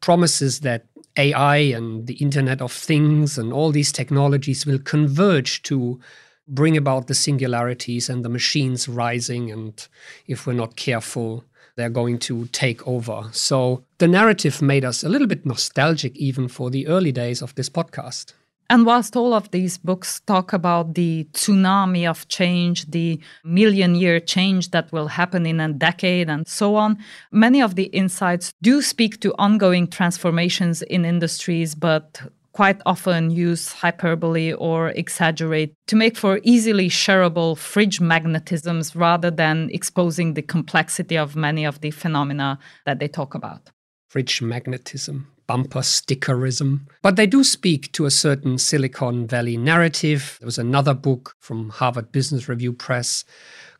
promises 0.00 0.60
that 0.60 0.86
AI 1.18 1.56
and 1.56 2.06
the 2.06 2.14
Internet 2.14 2.62
of 2.62 2.72
Things 2.72 3.36
and 3.36 3.52
all 3.52 3.70
these 3.70 3.92
technologies 3.92 4.64
will 4.64 4.78
converge 4.78 5.62
to 5.64 6.00
bring 6.48 6.76
about 6.76 7.06
the 7.06 7.14
singularities 7.14 8.08
and 8.08 8.24
the 8.24 8.28
machines 8.28 8.88
rising. 8.88 9.50
And 9.50 9.86
if 10.26 10.46
we're 10.46 10.54
not 10.54 10.76
careful, 10.76 11.44
they're 11.76 11.88
going 11.88 12.18
to 12.18 12.46
take 12.46 12.86
over. 12.86 13.28
So 13.32 13.84
the 13.98 14.08
narrative 14.08 14.60
made 14.60 14.84
us 14.84 15.04
a 15.04 15.08
little 15.08 15.28
bit 15.28 15.46
nostalgic, 15.46 16.16
even 16.16 16.48
for 16.48 16.70
the 16.70 16.86
early 16.88 17.12
days 17.12 17.40
of 17.40 17.54
this 17.54 17.70
podcast. 17.70 18.32
And 18.70 18.84
whilst 18.84 19.16
all 19.16 19.32
of 19.32 19.50
these 19.50 19.78
books 19.78 20.20
talk 20.20 20.52
about 20.52 20.94
the 20.94 21.26
tsunami 21.32 22.08
of 22.08 22.28
change, 22.28 22.90
the 22.90 23.18
million 23.42 23.94
year 23.94 24.20
change 24.20 24.72
that 24.72 24.92
will 24.92 25.08
happen 25.08 25.46
in 25.46 25.58
a 25.58 25.72
decade, 25.72 26.28
and 26.28 26.46
so 26.46 26.76
on, 26.76 26.98
many 27.32 27.62
of 27.62 27.76
the 27.76 27.84
insights 27.84 28.52
do 28.60 28.82
speak 28.82 29.20
to 29.20 29.34
ongoing 29.38 29.86
transformations 29.86 30.82
in 30.82 31.06
industries, 31.06 31.74
but 31.74 32.20
quite 32.58 32.80
often 32.86 33.30
use 33.30 33.72
hyperbole 33.72 34.52
or 34.52 34.88
exaggerate 34.88 35.72
to 35.86 35.94
make 35.94 36.16
for 36.16 36.40
easily 36.42 36.88
shareable 36.88 37.56
fridge 37.56 38.00
magnetisms 38.00 38.96
rather 38.96 39.30
than 39.30 39.70
exposing 39.72 40.34
the 40.34 40.42
complexity 40.42 41.16
of 41.16 41.36
many 41.36 41.64
of 41.64 41.80
the 41.82 41.92
phenomena 41.92 42.58
that 42.84 42.98
they 42.98 43.06
talk 43.06 43.36
about. 43.36 43.70
Fridge 44.08 44.42
magnetism, 44.42 45.28
bumper 45.46 45.82
stickerism. 45.82 46.80
But 47.00 47.14
they 47.14 47.28
do 47.28 47.44
speak 47.44 47.92
to 47.92 48.06
a 48.06 48.10
certain 48.10 48.58
Silicon 48.58 49.28
Valley 49.28 49.56
narrative. 49.56 50.36
There 50.40 50.46
was 50.46 50.58
another 50.58 50.94
book 50.94 51.36
from 51.38 51.68
Harvard 51.68 52.10
Business 52.10 52.48
Review 52.48 52.72
Press 52.72 53.24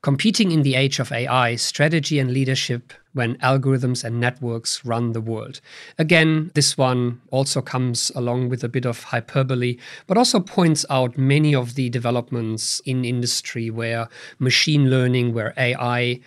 Competing 0.03 0.53
in 0.53 0.63
the 0.63 0.77
Age 0.77 1.01
of 1.01 1.11
AI 1.11 1.57
Strategy 1.57 2.21
and 2.21 2.31
Leadership 2.31 2.93
When 3.19 3.35
Algorithms 3.39 4.05
and 4.05 4.21
Networks 4.21 4.85
Run 4.85 5.11
the 5.11 5.21
World. 5.21 5.61
Again, 5.99 6.53
this 6.55 6.79
one 6.79 7.21
also 7.33 7.61
comes 7.61 8.13
along 8.15 8.49
with 8.49 8.63
a 8.63 8.69
bit 8.69 8.87
of 8.87 9.03
hyperbole, 9.03 9.77
but 10.07 10.17
also 10.17 10.39
points 10.39 10.87
out 10.89 11.19
many 11.19 11.53
of 11.53 11.75
the 11.75 11.91
developments 11.91 12.81
in 12.85 13.05
industry 13.05 13.71
where 13.71 14.07
machine 14.39 14.89
learning, 14.89 15.35
where 15.35 15.53
AI 15.57 16.21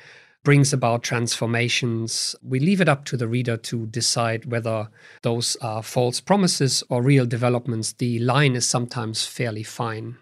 brings 0.44 0.74
about 0.74 1.02
transformations. 1.02 2.36
We 2.44 2.60
leave 2.60 2.82
it 2.82 2.90
up 2.90 3.06
to 3.06 3.16
the 3.16 3.30
reader 3.30 3.56
to 3.56 3.86
decide 3.86 4.52
whether 4.52 4.90
those 5.22 5.56
are 5.62 5.82
false 5.82 6.20
promises 6.20 6.84
or 6.90 7.02
real 7.02 7.26
developments. 7.26 7.94
The 7.94 8.20
line 8.20 8.58
is 8.58 8.68
sometimes 8.68 9.26
fairly 9.26 9.64
fine. 9.64 10.18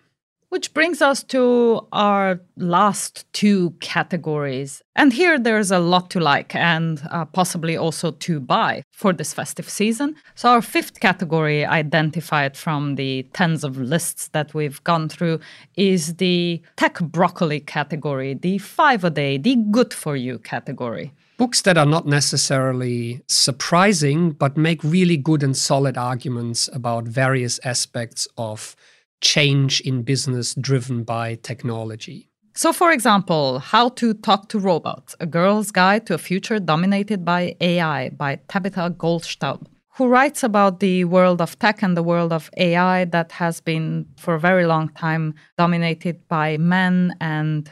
Which 0.49 0.73
brings 0.73 0.99
us 0.99 1.21
to 1.25 1.87
our 1.91 2.41
last 2.57 3.31
two 3.33 3.75
categories. 3.81 4.81
And 4.95 5.13
here 5.13 5.37
there's 5.37 5.69
a 5.69 5.77
lot 5.77 6.09
to 6.09 6.19
like 6.19 6.55
and 6.55 7.01
uh, 7.11 7.25
possibly 7.25 7.77
also 7.77 8.11
to 8.11 8.39
buy 8.39 8.81
for 8.91 9.13
this 9.13 9.31
festive 9.31 9.69
season. 9.69 10.15
So, 10.33 10.49
our 10.49 10.63
fifth 10.63 10.99
category, 11.01 11.65
identified 11.65 12.57
from 12.57 12.95
the 12.95 13.27
tens 13.33 13.63
of 13.63 13.77
lists 13.77 14.29
that 14.29 14.55
we've 14.55 14.83
gone 14.83 15.07
through, 15.07 15.39
is 15.75 16.15
the 16.15 16.63
tech 16.77 16.99
broccoli 16.99 17.59
category, 17.59 18.33
the 18.33 18.57
five 18.57 19.03
a 19.03 19.11
day, 19.11 19.37
the 19.37 19.55
good 19.69 19.93
for 19.93 20.15
you 20.15 20.39
category. 20.39 21.13
Books 21.37 21.61
that 21.61 21.77
are 21.77 21.85
not 21.85 22.05
necessarily 22.05 23.21
surprising, 23.27 24.31
but 24.31 24.57
make 24.57 24.83
really 24.83 25.15
good 25.15 25.41
and 25.41 25.55
solid 25.55 25.95
arguments 25.95 26.69
about 26.73 27.05
various 27.05 27.61
aspects 27.63 28.27
of 28.37 28.75
change 29.21 29.81
in 29.81 30.03
business 30.03 30.55
driven 30.55 31.03
by 31.03 31.35
technology. 31.35 32.29
So, 32.53 32.73
for 32.73 32.91
example, 32.91 33.59
How 33.59 33.89
to 33.89 34.13
Talk 34.13 34.49
to 34.49 34.59
Robots 34.59 35.15
A 35.19 35.25
Girl's 35.25 35.71
Guide 35.71 36.05
to 36.07 36.15
a 36.15 36.17
Future 36.17 36.59
Dominated 36.59 37.23
by 37.23 37.55
AI 37.61 38.09
by 38.09 38.39
Tabitha 38.47 38.93
Goldstaub, 38.97 39.65
who 39.95 40.07
writes 40.07 40.43
about 40.43 40.79
the 40.79 41.05
world 41.05 41.41
of 41.41 41.57
tech 41.59 41.81
and 41.81 41.95
the 41.95 42.03
world 42.03 42.33
of 42.33 42.49
AI 42.57 43.05
that 43.05 43.31
has 43.33 43.61
been 43.61 44.05
for 44.17 44.35
a 44.35 44.39
very 44.39 44.65
long 44.65 44.89
time 44.89 45.35
dominated 45.57 46.27
by 46.27 46.57
men 46.57 47.13
and 47.21 47.71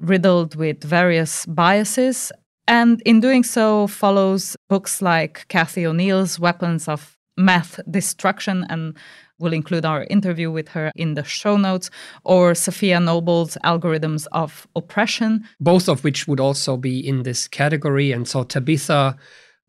riddled 0.00 0.54
with 0.54 0.84
various 0.84 1.46
biases. 1.46 2.30
And 2.68 3.02
in 3.04 3.20
doing 3.20 3.42
so, 3.42 3.86
follows 3.88 4.56
books 4.68 5.02
like 5.02 5.46
Cathy 5.48 5.86
O'Neil's 5.86 6.38
Weapons 6.38 6.86
of 6.86 7.16
Math 7.36 7.80
Destruction 7.90 8.64
and 8.68 8.96
We'll 9.40 9.54
include 9.54 9.86
our 9.86 10.04
interview 10.10 10.50
with 10.50 10.68
her 10.68 10.92
in 10.94 11.14
the 11.14 11.24
show 11.24 11.56
notes, 11.56 11.90
or 12.24 12.52
Safiya 12.52 13.02
Noble's 13.02 13.56
Algorithms 13.64 14.26
of 14.32 14.68
Oppression. 14.76 15.48
Both 15.58 15.88
of 15.88 16.04
which 16.04 16.28
would 16.28 16.40
also 16.40 16.76
be 16.76 17.00
in 17.00 17.22
this 17.22 17.48
category. 17.48 18.12
And 18.12 18.28
so 18.28 18.44
Tabitha 18.44 19.16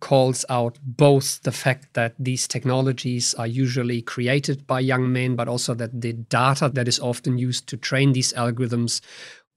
calls 0.01 0.43
out 0.49 0.77
both 0.83 1.41
the 1.43 1.51
fact 1.51 1.93
that 1.93 2.15
these 2.19 2.47
technologies 2.47 3.33
are 3.35 3.47
usually 3.47 4.01
created 4.01 4.67
by 4.67 4.81
young 4.81 5.13
men, 5.13 5.35
but 5.37 5.47
also 5.47 5.73
that 5.75 6.01
the 6.01 6.13
data 6.13 6.69
that 6.73 6.87
is 6.87 6.99
often 6.99 7.37
used 7.37 7.67
to 7.67 7.77
train 7.77 8.11
these 8.11 8.33
algorithms 8.33 8.99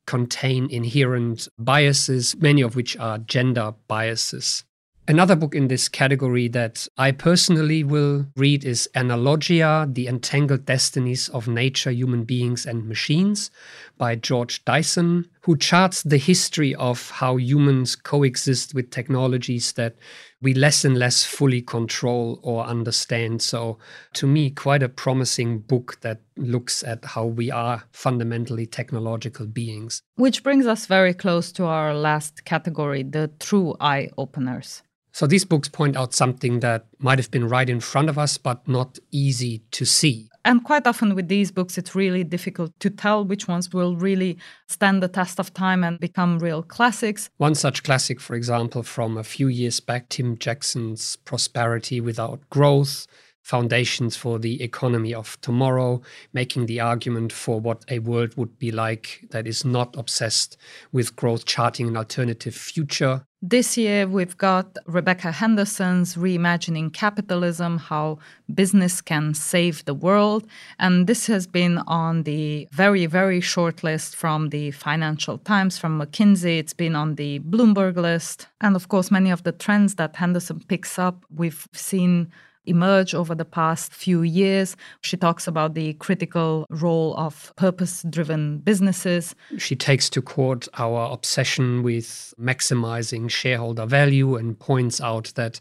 contain 0.07 0.71
inherent 0.71 1.49
biases, 1.59 2.37
many 2.37 2.61
of 2.63 2.77
which 2.77 2.97
are 2.99 3.19
gender 3.19 3.75
biases. 3.89 4.65
Another 5.07 5.37
book 5.37 5.55
in 5.55 5.69
this 5.69 5.87
category 5.87 6.49
that 6.49 6.89
I 6.97 7.13
personally 7.13 7.85
will 7.85 8.25
read 8.37 8.65
is 8.65 8.89
Analogia 8.95 9.93
The 9.93 10.09
Entangled 10.09 10.65
Destinies 10.65 11.29
of 11.29 11.47
Nature, 11.47 11.91
Human 11.91 12.25
Beings, 12.25 12.65
and 12.65 12.89
Machines 12.89 13.51
by 13.99 14.15
George 14.15 14.65
Dyson, 14.65 15.29
who 15.43 15.59
charts 15.59 16.03
the 16.05 16.17
history 16.17 16.75
of 16.77 17.11
how 17.11 17.37
humans 17.37 17.97
coexist 17.97 18.73
with 18.73 18.91
technologies 18.91 19.75
that 19.75 19.95
we 20.41 20.55
less 20.55 20.87
and 20.87 20.97
less 20.97 21.23
fully 21.23 21.61
control 21.61 22.41
or 22.43 22.65
understand. 22.65 23.43
So, 23.43 23.79
to 24.15 24.27
me, 24.27 24.49
quite 24.49 24.83
a 24.83 24.89
promising 24.89 25.59
book 25.59 26.01
that 26.01 26.23
looks 26.39 26.83
at 26.83 27.05
how 27.05 27.27
we 27.27 27.51
are 27.51 27.85
fundamentally 27.93 28.65
technological 28.65 29.45
beings. 29.45 30.01
Which 30.15 30.43
brings 30.43 30.67
us 30.67 30.87
very 30.87 31.13
close 31.13 31.53
to 31.53 31.67
our 31.67 31.93
last 31.93 32.47
category 32.47 33.03
the 33.03 33.31
true 33.39 33.77
eye 33.81 34.09
openers. 34.17 34.83
So 35.15 35.29
these 35.29 35.45
books 35.45 35.69
point 35.69 35.97
out 35.97 36.13
something 36.13 36.59
that 36.59 36.87
might 36.99 37.21
have 37.21 37.31
been 37.31 37.47
right 37.49 37.71
in 37.71 37.79
front 37.79 38.09
of 38.09 38.19
us, 38.19 38.37
but 38.37 38.67
not 38.67 38.99
easy 39.13 39.63
to 39.71 39.85
see. 39.85 40.29
And 40.45 40.65
quite 40.65 40.89
often 40.89 41.15
with 41.15 41.29
these 41.29 41.53
books, 41.53 41.79
it's 41.79 41.95
really 41.95 42.25
difficult 42.25 42.73
to 42.81 42.91
tell 42.91 43.25
which 43.25 43.47
ones 43.47 43.73
will 43.73 43.95
really 43.95 44.37
stand 44.67 45.05
the 45.05 45.09
test 45.09 45.39
of 45.39 45.55
time 45.55 45.85
and 45.85 46.01
become 46.01 46.41
real 46.41 46.65
classics. 46.65 47.31
One 47.37 47.55
such 47.55 47.85
classic, 47.85 48.21
for 48.21 48.35
example, 48.35 48.83
from 48.83 49.17
a 49.17 49.23
few 49.23 49.47
years 49.47 49.79
back, 49.79 50.09
Tim 50.09 50.37
Jackson's 50.37 51.15
Prosperity 51.15 52.01
Without 52.01 52.51
Growth, 52.51 53.07
foundations 53.45 54.17
for 54.17 54.39
the 54.39 54.61
economy 54.63 55.15
of 55.15 55.41
tomorrow, 55.43 56.01
making 56.33 56.67
the 56.67 56.81
argument 56.81 57.31
for 57.31 57.61
what 57.61 57.85
a 57.89 58.01
world 58.01 58.37
would 58.37 58.59
be 58.59 58.73
like 58.73 59.21
that 59.31 59.47
is 59.47 59.65
not 59.65 59.95
obsessed 59.97 60.57
with 60.91 61.15
growth, 61.15 61.45
charting 61.45 61.87
an 61.87 61.97
alternative 61.97 62.55
future. 62.55 63.27
This 63.47 63.77
year, 63.77 64.07
we've 64.07 64.39
got 64.39 64.79
Rebecca 64.87 65.31
Henderson's 65.31 66.15
Reimagining 66.15 66.95
Capitalism 66.95 67.77
How 67.77 68.19
Business 68.55 69.03
Can 69.03 69.35
Save 69.35 69.85
the 69.85 69.93
World. 69.93 70.47
And 70.79 71.07
this 71.07 71.27
has 71.27 71.47
been 71.47 71.77
on 71.87 72.23
the 72.23 72.67
very, 72.73 73.05
very 73.05 73.43
short 73.43 73.85
list 73.85 74.17
from 74.17 74.49
the 74.49 74.71
Financial 74.71 75.37
Times, 75.37 75.77
from 75.77 76.01
McKinsey. 76.01 76.59
It's 76.59 76.73
been 76.73 76.97
on 76.97 77.17
the 77.17 77.41
Bloomberg 77.41 77.97
list. 77.97 78.47
And 78.63 78.77
of 78.77 78.89
course, 78.89 79.11
many 79.11 79.31
of 79.31 79.43
the 79.43 79.53
trends 79.53 79.97
that 79.97 80.17
Henderson 80.17 80.61
picks 80.67 80.99
up, 80.99 81.27
we've 81.29 81.69
seen 81.75 82.33
emerge 82.67 83.15
over 83.15 83.35
the 83.35 83.45
past 83.45 83.93
few 83.93 84.23
years. 84.23 84.77
She 85.01 85.17
talks 85.17 85.47
about 85.47 85.75
the 85.75 85.95
critical 85.95 86.67
role 86.71 87.15
of 87.17 87.53
purpose 87.57 88.05
driven 88.09 88.59
businesses. 88.59 89.35
She 89.59 89.77
takes 89.77 90.09
to 90.11 90.23
court 90.23 90.69
our 90.79 91.13
obsession 91.13 91.83
with 91.83 92.35
maximizing 92.41 93.31
shareholder 93.31 93.87
value 93.87 94.37
and 94.37 94.59
points 94.59 95.01
out 95.01 95.33
that 95.37 95.61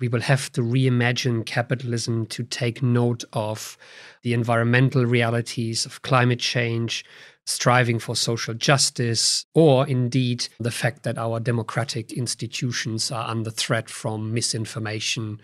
we 0.00 0.08
will 0.08 0.20
have 0.20 0.50
to 0.52 0.60
reimagine 0.60 1.46
capitalism 1.46 2.26
to 2.26 2.42
take 2.42 2.82
note 2.82 3.24
of 3.32 3.78
the 4.22 4.34
environmental 4.34 5.06
realities 5.06 5.86
of 5.86 6.02
climate 6.02 6.40
change, 6.40 7.04
striving 7.46 7.98
for 7.98 8.16
social 8.16 8.54
justice, 8.54 9.46
or 9.54 9.86
indeed 9.86 10.48
the 10.58 10.70
fact 10.70 11.04
that 11.04 11.16
our 11.16 11.38
democratic 11.38 12.12
institutions 12.12 13.12
are 13.12 13.28
under 13.28 13.50
threat 13.50 13.88
from 13.88 14.34
misinformation 14.34 15.40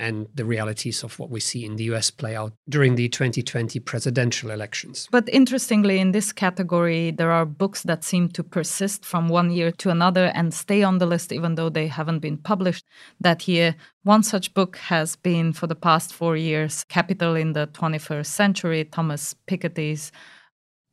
and 0.00 0.26
the 0.34 0.44
realities 0.44 1.04
of 1.04 1.18
what 1.18 1.30
we 1.30 1.38
see 1.38 1.64
in 1.64 1.76
the 1.76 1.84
US 1.84 2.10
play 2.10 2.34
out 2.34 2.52
during 2.68 2.96
the 2.96 3.08
2020 3.08 3.78
presidential 3.80 4.50
elections. 4.50 5.06
But 5.12 5.28
interestingly, 5.28 6.00
in 6.00 6.12
this 6.12 6.32
category, 6.32 7.10
there 7.10 7.30
are 7.30 7.44
books 7.44 7.82
that 7.82 8.02
seem 8.02 8.30
to 8.30 8.42
persist 8.42 9.04
from 9.04 9.28
one 9.28 9.50
year 9.50 9.70
to 9.72 9.90
another 9.90 10.32
and 10.34 10.54
stay 10.54 10.82
on 10.82 10.98
the 10.98 11.06
list 11.06 11.32
even 11.32 11.54
though 11.54 11.68
they 11.68 11.86
haven't 11.86 12.20
been 12.20 12.38
published 12.38 12.86
that 13.20 13.46
year. 13.46 13.76
One 14.02 14.22
such 14.22 14.54
book 14.54 14.76
has 14.76 15.16
been 15.16 15.52
for 15.52 15.66
the 15.66 15.74
past 15.74 16.14
four 16.14 16.36
years 16.36 16.84
Capital 16.84 17.36
in 17.36 17.52
the 17.52 17.66
21st 17.68 18.26
Century, 18.26 18.84
Thomas 18.84 19.34
Piketty's 19.46 20.10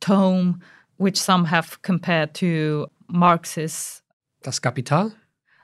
tome, 0.01 0.59
which 0.97 1.17
some 1.17 1.45
have 1.45 1.81
compared 1.81 2.33
to 2.35 2.87
Marx's 3.07 4.01
Das 4.43 4.59
Kapital? 4.59 5.11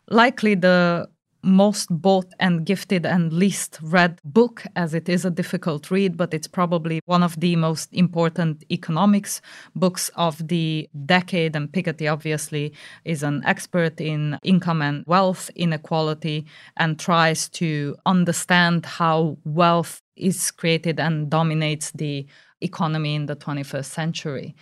Likely 0.10 0.56
the 0.56 1.08
most 1.44 1.88
bought 1.90 2.34
and 2.40 2.66
gifted 2.66 3.06
and 3.06 3.34
least 3.34 3.78
read 3.82 4.20
book, 4.24 4.64
as 4.76 4.94
it 4.94 5.10
is 5.10 5.26
a 5.26 5.30
difficult 5.30 5.92
read, 5.92 6.18
but 6.18 6.34
it's 6.34 6.48
probably 6.48 7.02
one 7.06 7.22
of 7.22 7.40
the 7.40 7.56
most 7.56 7.94
important 7.94 8.64
economics 8.72 9.42
books 9.76 10.10
of 10.16 10.48
the 10.48 10.90
decade. 11.06 11.56
And 11.56 11.72
Piketty 11.72 12.12
obviously 12.12 12.74
is 13.04 13.24
an 13.24 13.44
expert 13.46 14.00
in 14.00 14.40
income 14.44 14.82
and 14.82 15.04
wealth 15.06 15.50
inequality 15.56 16.46
and 16.78 16.98
tries 16.98 17.50
to 17.50 17.96
understand 18.06 18.86
how 18.86 19.38
wealth 19.44 20.02
is 20.16 20.51
created 20.51 21.00
and 21.00 21.29
dominates 21.29 21.92
the 21.92 22.25
economy 22.62 23.16
in 23.16 23.25
the 23.25 23.36
21st 23.36 23.86
century. 23.86 24.56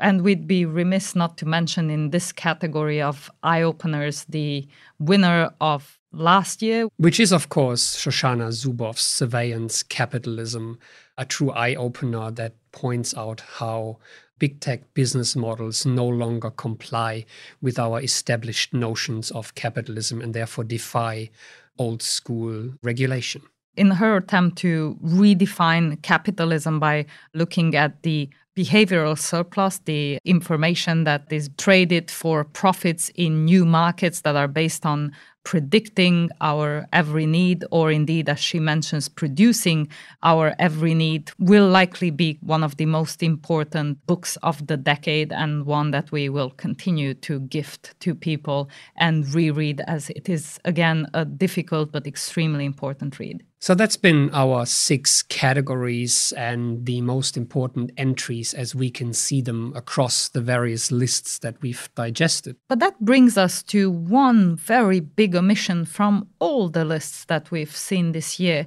And 0.00 0.22
we'd 0.22 0.46
be 0.46 0.64
remiss 0.64 1.14
not 1.14 1.38
to 1.38 1.46
mention 1.46 1.90
in 1.90 2.10
this 2.10 2.32
category 2.32 3.00
of 3.00 3.30
eye 3.42 3.62
openers 3.62 4.24
the 4.24 4.66
winner 4.98 5.50
of 5.60 5.98
last 6.12 6.62
year. 6.62 6.88
Which 6.96 7.18
is, 7.18 7.32
of 7.32 7.48
course, 7.48 7.96
Shoshana 7.96 8.48
Zuboff's 8.52 9.02
Surveillance 9.02 9.82
Capitalism, 9.82 10.78
a 11.18 11.24
true 11.24 11.50
eye 11.50 11.74
opener 11.74 12.30
that 12.30 12.54
points 12.72 13.16
out 13.16 13.40
how 13.40 13.98
big 14.38 14.60
tech 14.60 14.92
business 14.94 15.36
models 15.36 15.86
no 15.86 16.06
longer 16.06 16.50
comply 16.50 17.24
with 17.60 17.78
our 17.78 18.00
established 18.00 18.74
notions 18.74 19.30
of 19.30 19.54
capitalism 19.54 20.20
and 20.20 20.34
therefore 20.34 20.64
defy 20.64 21.30
old 21.78 22.02
school 22.02 22.72
regulation. 22.82 23.42
In 23.76 23.92
her 23.92 24.16
attempt 24.16 24.58
to 24.58 24.98
redefine 25.02 26.02
capitalism 26.02 26.80
by 26.80 27.06
looking 27.34 27.74
at 27.76 28.02
the 28.02 28.28
behavioral 28.56 29.18
surplus, 29.18 29.78
the 29.84 30.18
information 30.24 31.04
that 31.04 31.24
is 31.30 31.48
traded 31.56 32.10
for 32.10 32.44
profits 32.44 33.10
in 33.14 33.44
new 33.44 33.64
markets 33.64 34.20
that 34.22 34.36
are 34.36 34.48
based 34.48 34.84
on 34.84 35.12
predicting 35.44 36.30
our 36.40 36.86
every 36.92 37.26
need, 37.26 37.64
or 37.70 37.90
indeed, 37.90 38.28
as 38.28 38.38
she 38.38 38.60
mentions, 38.60 39.08
producing 39.08 39.88
our 40.22 40.54
every 40.58 40.94
need, 40.94 41.30
will 41.38 41.68
likely 41.68 42.10
be 42.10 42.38
one 42.42 42.62
of 42.62 42.76
the 42.76 42.86
most 42.86 43.22
important 43.22 44.04
books 44.06 44.36
of 44.42 44.66
the 44.66 44.76
decade 44.76 45.32
and 45.32 45.66
one 45.66 45.90
that 45.90 46.12
we 46.12 46.28
will 46.28 46.50
continue 46.50 47.14
to 47.14 47.40
gift 47.40 47.98
to 48.00 48.14
people 48.14 48.68
and 48.96 49.34
reread 49.34 49.80
as 49.86 50.10
it 50.10 50.28
is, 50.28 50.58
again, 50.64 51.06
a 51.14 51.24
difficult 51.24 51.92
but 51.92 52.06
extremely 52.06 52.64
important 52.64 53.18
read. 53.18 53.42
So 53.62 53.76
that's 53.76 53.96
been 53.96 54.28
our 54.32 54.66
six 54.66 55.22
categories 55.22 56.32
and 56.36 56.84
the 56.84 57.00
most 57.00 57.36
important 57.36 57.92
entries 57.96 58.54
as 58.54 58.74
we 58.74 58.90
can 58.90 59.12
see 59.12 59.40
them 59.40 59.72
across 59.76 60.28
the 60.28 60.40
various 60.40 60.90
lists 60.90 61.38
that 61.38 61.62
we've 61.62 61.88
digested. 61.94 62.56
But 62.68 62.80
that 62.80 62.98
brings 62.98 63.38
us 63.38 63.62
to 63.64 63.88
one 63.88 64.56
very 64.56 64.98
big 64.98 65.31
omission 65.34 65.84
from 65.84 66.28
all 66.38 66.68
the 66.68 66.84
lists 66.84 67.24
that 67.26 67.50
we've 67.50 67.74
seen 67.74 68.12
this 68.12 68.38
year, 68.38 68.66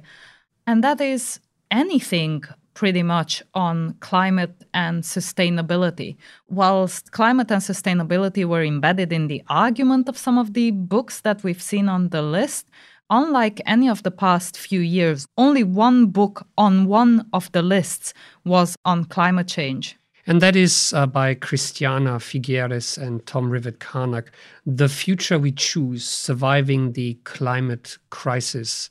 and 0.66 0.82
that 0.84 1.00
is 1.00 1.40
anything 1.70 2.44
pretty 2.74 3.02
much 3.02 3.42
on 3.54 3.94
climate 4.00 4.64
and 4.74 5.02
sustainability. 5.02 6.16
Whilst 6.48 7.12
climate 7.12 7.50
and 7.50 7.62
sustainability 7.62 8.44
were 8.44 8.62
embedded 8.62 9.12
in 9.12 9.28
the 9.28 9.42
argument 9.48 10.08
of 10.08 10.18
some 10.18 10.36
of 10.36 10.52
the 10.52 10.70
books 10.72 11.20
that 11.22 11.42
we've 11.42 11.62
seen 11.62 11.88
on 11.88 12.10
the 12.10 12.22
list, 12.22 12.68
Unlike 13.08 13.62
any 13.66 13.88
of 13.88 14.02
the 14.02 14.10
past 14.10 14.58
few 14.58 14.80
years, 14.80 15.28
only 15.38 15.62
one 15.62 16.06
book 16.06 16.44
on 16.58 16.86
one 16.86 17.28
of 17.32 17.52
the 17.52 17.62
lists 17.62 18.12
was 18.44 18.74
on 18.84 19.04
climate 19.04 19.46
change. 19.46 19.96
And 20.28 20.42
that 20.42 20.56
is 20.56 20.92
uh, 20.92 21.06
by 21.06 21.34
Christiana 21.34 22.18
Figueres 22.18 22.98
and 22.98 23.24
Tom 23.26 23.48
Rivett-Carnac. 23.48 24.32
The 24.66 24.88
Future 24.88 25.38
We 25.38 25.52
Choose 25.52 26.04
Surviving 26.04 26.92
the 26.92 27.14
Climate 27.22 27.96
Crisis, 28.10 28.90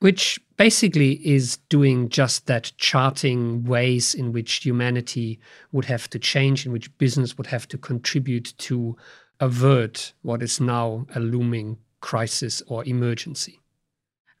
which 0.00 0.40
basically 0.56 1.24
is 1.24 1.58
doing 1.68 2.08
just 2.08 2.46
that, 2.46 2.72
charting 2.78 3.62
ways 3.62 4.12
in 4.12 4.32
which 4.32 4.64
humanity 4.64 5.38
would 5.70 5.84
have 5.84 6.10
to 6.10 6.18
change, 6.18 6.66
in 6.66 6.72
which 6.72 6.96
business 6.98 7.38
would 7.38 7.46
have 7.46 7.68
to 7.68 7.78
contribute 7.78 8.52
to 8.58 8.96
avert 9.38 10.14
what 10.22 10.42
is 10.42 10.60
now 10.60 11.06
a 11.14 11.20
looming 11.20 11.78
crisis 12.00 12.60
or 12.66 12.84
emergency. 12.86 13.60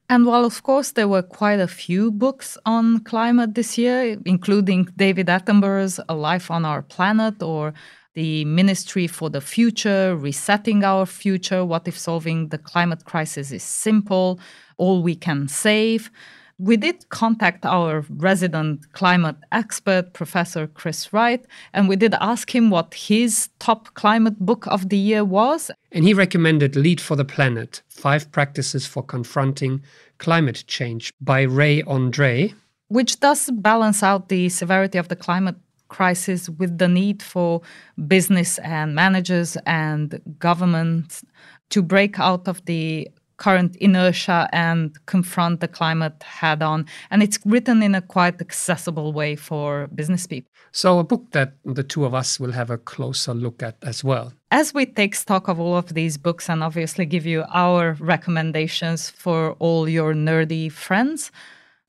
And 0.08 0.24
while, 0.24 0.44
of 0.44 0.62
course, 0.62 0.92
there 0.92 1.08
were 1.08 1.22
quite 1.22 1.58
a 1.58 1.66
few 1.66 2.12
books 2.12 2.56
on 2.64 3.00
climate 3.00 3.54
this 3.54 3.76
year, 3.76 4.16
including 4.24 4.88
David 4.96 5.26
Attenborough's 5.26 5.98
A 6.08 6.14
Life 6.14 6.48
on 6.48 6.64
Our 6.64 6.82
Planet 6.82 7.42
or 7.42 7.74
the 8.14 8.44
Ministry 8.44 9.08
for 9.08 9.28
the 9.30 9.40
Future, 9.40 10.16
Resetting 10.16 10.84
Our 10.84 11.06
Future, 11.06 11.64
What 11.64 11.88
if 11.88 11.98
Solving 11.98 12.48
the 12.48 12.58
Climate 12.58 13.04
Crisis 13.04 13.50
is 13.50 13.64
Simple, 13.64 14.38
All 14.78 15.02
We 15.02 15.16
Can 15.16 15.48
Save. 15.48 16.10
We 16.58 16.78
did 16.78 17.10
contact 17.10 17.66
our 17.66 18.06
resident 18.08 18.90
climate 18.94 19.36
expert, 19.52 20.14
Professor 20.14 20.66
Chris 20.66 21.12
Wright, 21.12 21.44
and 21.74 21.86
we 21.86 21.96
did 21.96 22.14
ask 22.14 22.54
him 22.54 22.70
what 22.70 22.94
his 22.94 23.50
top 23.58 23.92
climate 23.92 24.38
book 24.38 24.66
of 24.68 24.88
the 24.88 24.96
year 24.96 25.22
was. 25.22 25.70
And 25.92 26.06
he 26.06 26.14
recommended 26.14 26.74
Lead 26.74 26.98
for 26.98 27.14
the 27.14 27.26
Planet 27.26 27.82
Five 27.88 28.32
Practices 28.32 28.86
for 28.86 29.02
Confronting 29.02 29.82
Climate 30.16 30.64
Change 30.66 31.12
by 31.20 31.42
Rae 31.42 31.82
André. 31.82 32.54
Which 32.88 33.20
does 33.20 33.50
balance 33.50 34.02
out 34.02 34.30
the 34.30 34.48
severity 34.48 34.96
of 34.96 35.08
the 35.08 35.16
climate 35.16 35.56
crisis 35.88 36.48
with 36.48 36.78
the 36.78 36.88
need 36.88 37.22
for 37.22 37.60
business 38.08 38.58
and 38.60 38.94
managers 38.94 39.58
and 39.66 40.20
governments 40.38 41.22
to 41.68 41.82
break 41.82 42.18
out 42.18 42.48
of 42.48 42.64
the 42.64 43.08
current 43.36 43.76
inertia 43.76 44.48
and 44.52 44.96
confront 45.06 45.60
the 45.60 45.68
climate 45.68 46.22
head 46.22 46.62
on. 46.62 46.86
And 47.10 47.22
it's 47.22 47.38
written 47.44 47.82
in 47.82 47.94
a 47.94 48.00
quite 48.00 48.40
accessible 48.40 49.12
way 49.12 49.36
for 49.36 49.88
business 49.94 50.26
people. 50.26 50.50
So, 50.72 50.98
a 50.98 51.04
book 51.04 51.30
that 51.32 51.54
the 51.64 51.82
two 51.82 52.04
of 52.04 52.12
us 52.12 52.38
will 52.38 52.52
have 52.52 52.70
a 52.70 52.76
closer 52.76 53.32
look 53.32 53.62
at 53.62 53.76
as 53.82 54.04
well. 54.04 54.32
As 54.50 54.74
we 54.74 54.84
take 54.84 55.14
stock 55.14 55.48
of 55.48 55.58
all 55.58 55.76
of 55.76 55.94
these 55.94 56.18
books 56.18 56.50
and 56.50 56.62
obviously 56.62 57.06
give 57.06 57.24
you 57.24 57.44
our 57.52 57.96
recommendations 57.98 59.08
for 59.08 59.52
all 59.58 59.88
your 59.88 60.12
nerdy 60.12 60.70
friends, 60.70 61.30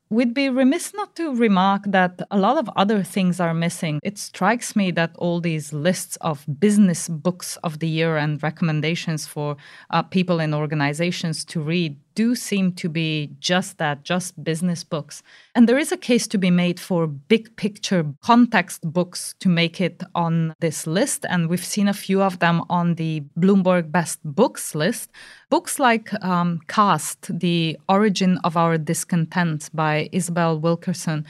We'd 0.09 0.33
be 0.33 0.47
remiss 0.47 0.93
not 0.93 1.17
to 1.17 1.35
remark 1.35 1.83
that 1.87 2.21
a 2.31 2.37
lot 2.37 2.57
of 2.57 2.69
other 2.77 3.03
things 3.03 3.41
are 3.41 3.53
missing. 3.53 3.99
It 4.03 4.17
strikes 4.17 4.73
me 4.73 4.89
that 4.91 5.11
all 5.17 5.41
these 5.41 5.73
lists 5.73 6.15
of 6.21 6.45
business 6.59 7.09
books 7.09 7.57
of 7.57 7.79
the 7.79 7.89
year 7.89 8.15
and 8.15 8.41
recommendations 8.41 9.27
for 9.27 9.57
uh, 9.89 10.03
people 10.03 10.39
and 10.39 10.55
organizations 10.55 11.43
to 11.45 11.59
read 11.59 11.97
do 12.17 12.33
seem 12.33 12.71
to 12.71 12.89
be 12.89 13.29
just 13.39 13.77
that, 13.77 14.01
just 14.01 14.43
business 14.43 14.83
books. 14.83 15.21
And 15.53 15.69
there 15.69 15.77
is 15.77 15.91
a 15.91 15.97
case 16.09 16.25
to 16.29 16.39
be 16.39 16.49
made 16.49 16.79
for 16.79 17.05
big 17.05 17.55
picture 17.57 18.03
context 18.23 18.81
books 18.91 19.35
to 19.39 19.47
make 19.47 19.79
it 19.79 20.01
on 20.15 20.55
this 20.59 20.87
list. 20.87 21.27
And 21.29 21.47
we've 21.47 21.63
seen 21.63 21.87
a 21.87 21.93
few 21.93 22.23
of 22.23 22.39
them 22.39 22.63
on 22.71 22.95
the 22.95 23.23
Bloomberg 23.39 23.91
Best 23.91 24.19
Books 24.23 24.73
list. 24.73 25.11
Books 25.51 25.77
like 25.77 26.11
um, 26.25 26.59
Caste, 26.67 27.39
The 27.39 27.77
Origin 27.87 28.39
of 28.43 28.57
Our 28.57 28.79
Discontent 28.79 29.69
by 29.73 30.09
Isabel 30.11 30.59
Wilkerson, 30.59 31.23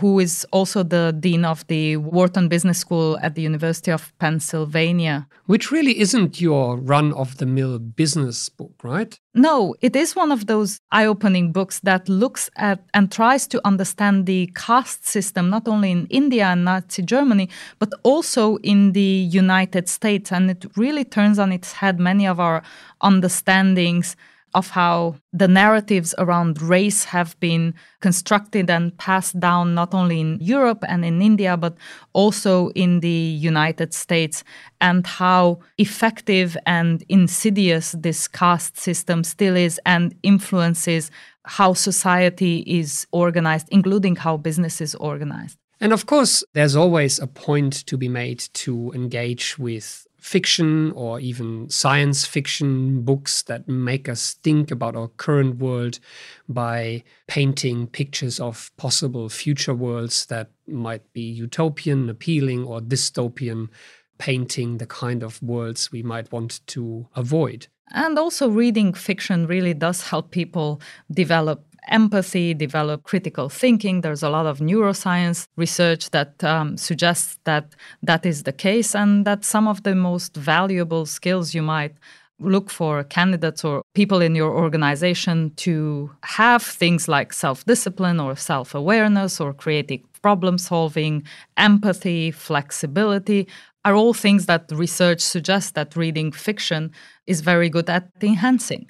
who 0.00 0.20
is 0.20 0.46
also 0.52 0.82
the 0.82 1.16
Dean 1.18 1.46
of 1.46 1.66
the 1.68 1.96
Wharton 1.96 2.48
Business 2.48 2.78
School 2.78 3.18
at 3.22 3.34
the 3.34 3.42
University 3.42 3.90
of 3.90 4.12
Pennsylvania. 4.18 5.26
Which 5.46 5.70
really 5.70 5.98
isn't 5.98 6.40
your 6.40 6.76
run 6.76 7.14
of 7.14 7.38
the 7.38 7.46
mill 7.46 7.78
business 7.78 8.50
book, 8.50 8.74
right? 8.82 9.18
No, 9.34 9.74
it 9.80 9.96
is 9.96 10.14
one 10.14 10.30
of 10.34 10.46
those 10.46 10.80
eye 10.92 11.06
opening 11.06 11.52
books 11.52 11.80
that 11.80 12.08
looks 12.08 12.50
at 12.56 12.84
and 12.92 13.10
tries 13.10 13.46
to 13.46 13.60
understand 13.64 14.26
the 14.26 14.50
caste 14.54 15.06
system, 15.06 15.48
not 15.48 15.66
only 15.66 15.90
in 15.90 16.06
India 16.10 16.46
and 16.46 16.64
Nazi 16.64 17.02
Germany, 17.02 17.48
but 17.78 17.90
also 18.02 18.56
in 18.56 18.92
the 18.92 19.00
United 19.42 19.88
States. 19.88 20.30
And 20.30 20.50
it 20.50 20.66
really 20.76 21.04
turns 21.04 21.38
on 21.38 21.52
its 21.52 21.72
head 21.72 21.98
many 21.98 22.26
of 22.26 22.38
our 22.38 22.62
understandings 23.00 24.16
of 24.54 24.70
how 24.70 25.16
the 25.32 25.48
narratives 25.48 26.14
around 26.18 26.62
race 26.62 27.04
have 27.04 27.38
been 27.40 27.74
constructed 28.00 28.70
and 28.70 28.96
passed 28.98 29.38
down 29.40 29.74
not 29.74 29.92
only 29.94 30.20
in 30.20 30.38
Europe 30.40 30.84
and 30.88 31.04
in 31.04 31.20
India, 31.20 31.56
but 31.56 31.76
also 32.12 32.68
in 32.70 33.00
the 33.00 33.08
United 33.08 33.92
States, 33.92 34.44
and 34.80 35.06
how 35.06 35.58
effective 35.78 36.56
and 36.66 37.04
insidious 37.08 37.92
this 37.98 38.28
caste 38.28 38.78
system 38.78 39.24
still 39.24 39.56
is 39.56 39.80
and 39.84 40.14
influences 40.22 41.10
how 41.44 41.74
society 41.74 42.60
is 42.66 43.06
organized, 43.12 43.68
including 43.70 44.16
how 44.16 44.36
business 44.36 44.80
is 44.80 44.94
organized. 44.94 45.58
And 45.80 45.92
of 45.92 46.06
course, 46.06 46.44
there's 46.54 46.76
always 46.76 47.18
a 47.18 47.26
point 47.26 47.84
to 47.86 47.96
be 47.96 48.08
made 48.08 48.38
to 48.54 48.92
engage 48.94 49.58
with 49.58 50.06
fiction 50.24 50.90
or 50.92 51.20
even 51.20 51.68
science 51.68 52.24
fiction 52.24 53.02
books 53.02 53.42
that 53.42 53.68
make 53.68 54.08
us 54.08 54.32
think 54.42 54.70
about 54.70 54.96
our 54.96 55.08
current 55.08 55.58
world 55.58 56.00
by 56.48 57.04
painting 57.26 57.86
pictures 57.86 58.40
of 58.40 58.72
possible 58.78 59.28
future 59.28 59.74
worlds 59.74 60.24
that 60.26 60.48
might 60.66 61.12
be 61.12 61.20
utopian, 61.20 62.08
appealing, 62.08 62.64
or 62.64 62.80
dystopian, 62.80 63.68
painting 64.16 64.78
the 64.78 64.86
kind 64.86 65.22
of 65.22 65.42
worlds 65.42 65.92
we 65.92 66.02
might 66.02 66.32
want 66.32 66.66
to 66.68 67.06
avoid. 67.14 67.66
And 67.92 68.18
also, 68.18 68.48
reading 68.48 68.94
fiction 68.94 69.46
really 69.46 69.74
does 69.74 70.08
help 70.08 70.30
people 70.30 70.80
develop 71.10 71.66
empathy, 71.88 72.54
develop 72.54 73.02
critical 73.02 73.48
thinking. 73.48 74.00
There's 74.00 74.22
a 74.22 74.30
lot 74.30 74.46
of 74.46 74.58
neuroscience 74.58 75.46
research 75.56 76.10
that 76.10 76.42
um, 76.44 76.76
suggests 76.76 77.38
that 77.44 77.74
that 78.02 78.24
is 78.26 78.42
the 78.44 78.52
case, 78.52 78.94
and 78.94 79.24
that 79.26 79.44
some 79.44 79.68
of 79.68 79.82
the 79.82 79.94
most 79.94 80.36
valuable 80.36 81.06
skills 81.06 81.54
you 81.54 81.62
might 81.62 81.94
look 82.40 82.70
for 82.70 83.04
candidates 83.04 83.64
or 83.64 83.82
people 83.94 84.20
in 84.20 84.34
your 84.34 84.52
organization 84.52 85.52
to 85.56 86.10
have 86.22 86.62
things 86.62 87.08
like 87.08 87.32
self 87.32 87.64
discipline 87.64 88.20
or 88.20 88.36
self 88.36 88.74
awareness 88.74 89.40
or 89.40 89.52
creative 89.52 90.00
problem 90.22 90.58
solving, 90.58 91.22
empathy, 91.56 92.30
flexibility 92.30 93.46
are 93.84 93.94
all 93.94 94.14
things 94.14 94.46
that 94.46 94.64
research 94.72 95.20
suggests 95.20 95.72
that 95.72 95.94
reading 95.96 96.32
fiction 96.32 96.90
is 97.26 97.42
very 97.42 97.68
good 97.68 97.90
at 97.90 98.08
enhancing. 98.22 98.88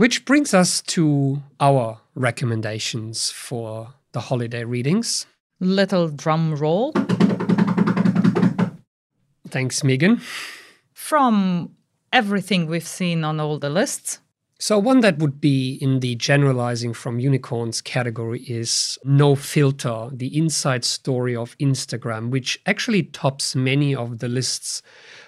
Which 0.00 0.24
brings 0.24 0.54
us 0.54 0.80
to 0.96 1.42
our 1.60 2.00
recommendations 2.14 3.30
for 3.30 3.92
the 4.12 4.20
holiday 4.20 4.64
readings. 4.64 5.26
Little 5.60 6.08
drum 6.08 6.54
roll. 6.54 6.92
Thanks, 9.46 9.84
Megan. 9.84 10.22
From 10.94 11.76
everything 12.14 12.64
we've 12.64 12.88
seen 12.88 13.24
on 13.24 13.40
all 13.40 13.58
the 13.58 13.68
lists. 13.68 14.20
So, 14.58 14.78
one 14.78 15.00
that 15.00 15.18
would 15.18 15.38
be 15.38 15.74
in 15.82 16.00
the 16.00 16.14
generalizing 16.14 16.94
from 16.94 17.20
unicorns 17.20 17.82
category 17.82 18.40
is 18.44 18.98
No 19.04 19.34
Filter, 19.34 20.08
the 20.14 20.34
inside 20.34 20.86
story 20.86 21.36
of 21.36 21.58
Instagram, 21.58 22.30
which 22.30 22.58
actually 22.64 23.02
tops 23.02 23.54
many 23.54 23.94
of 23.94 24.20
the 24.20 24.28
lists. 24.28 24.80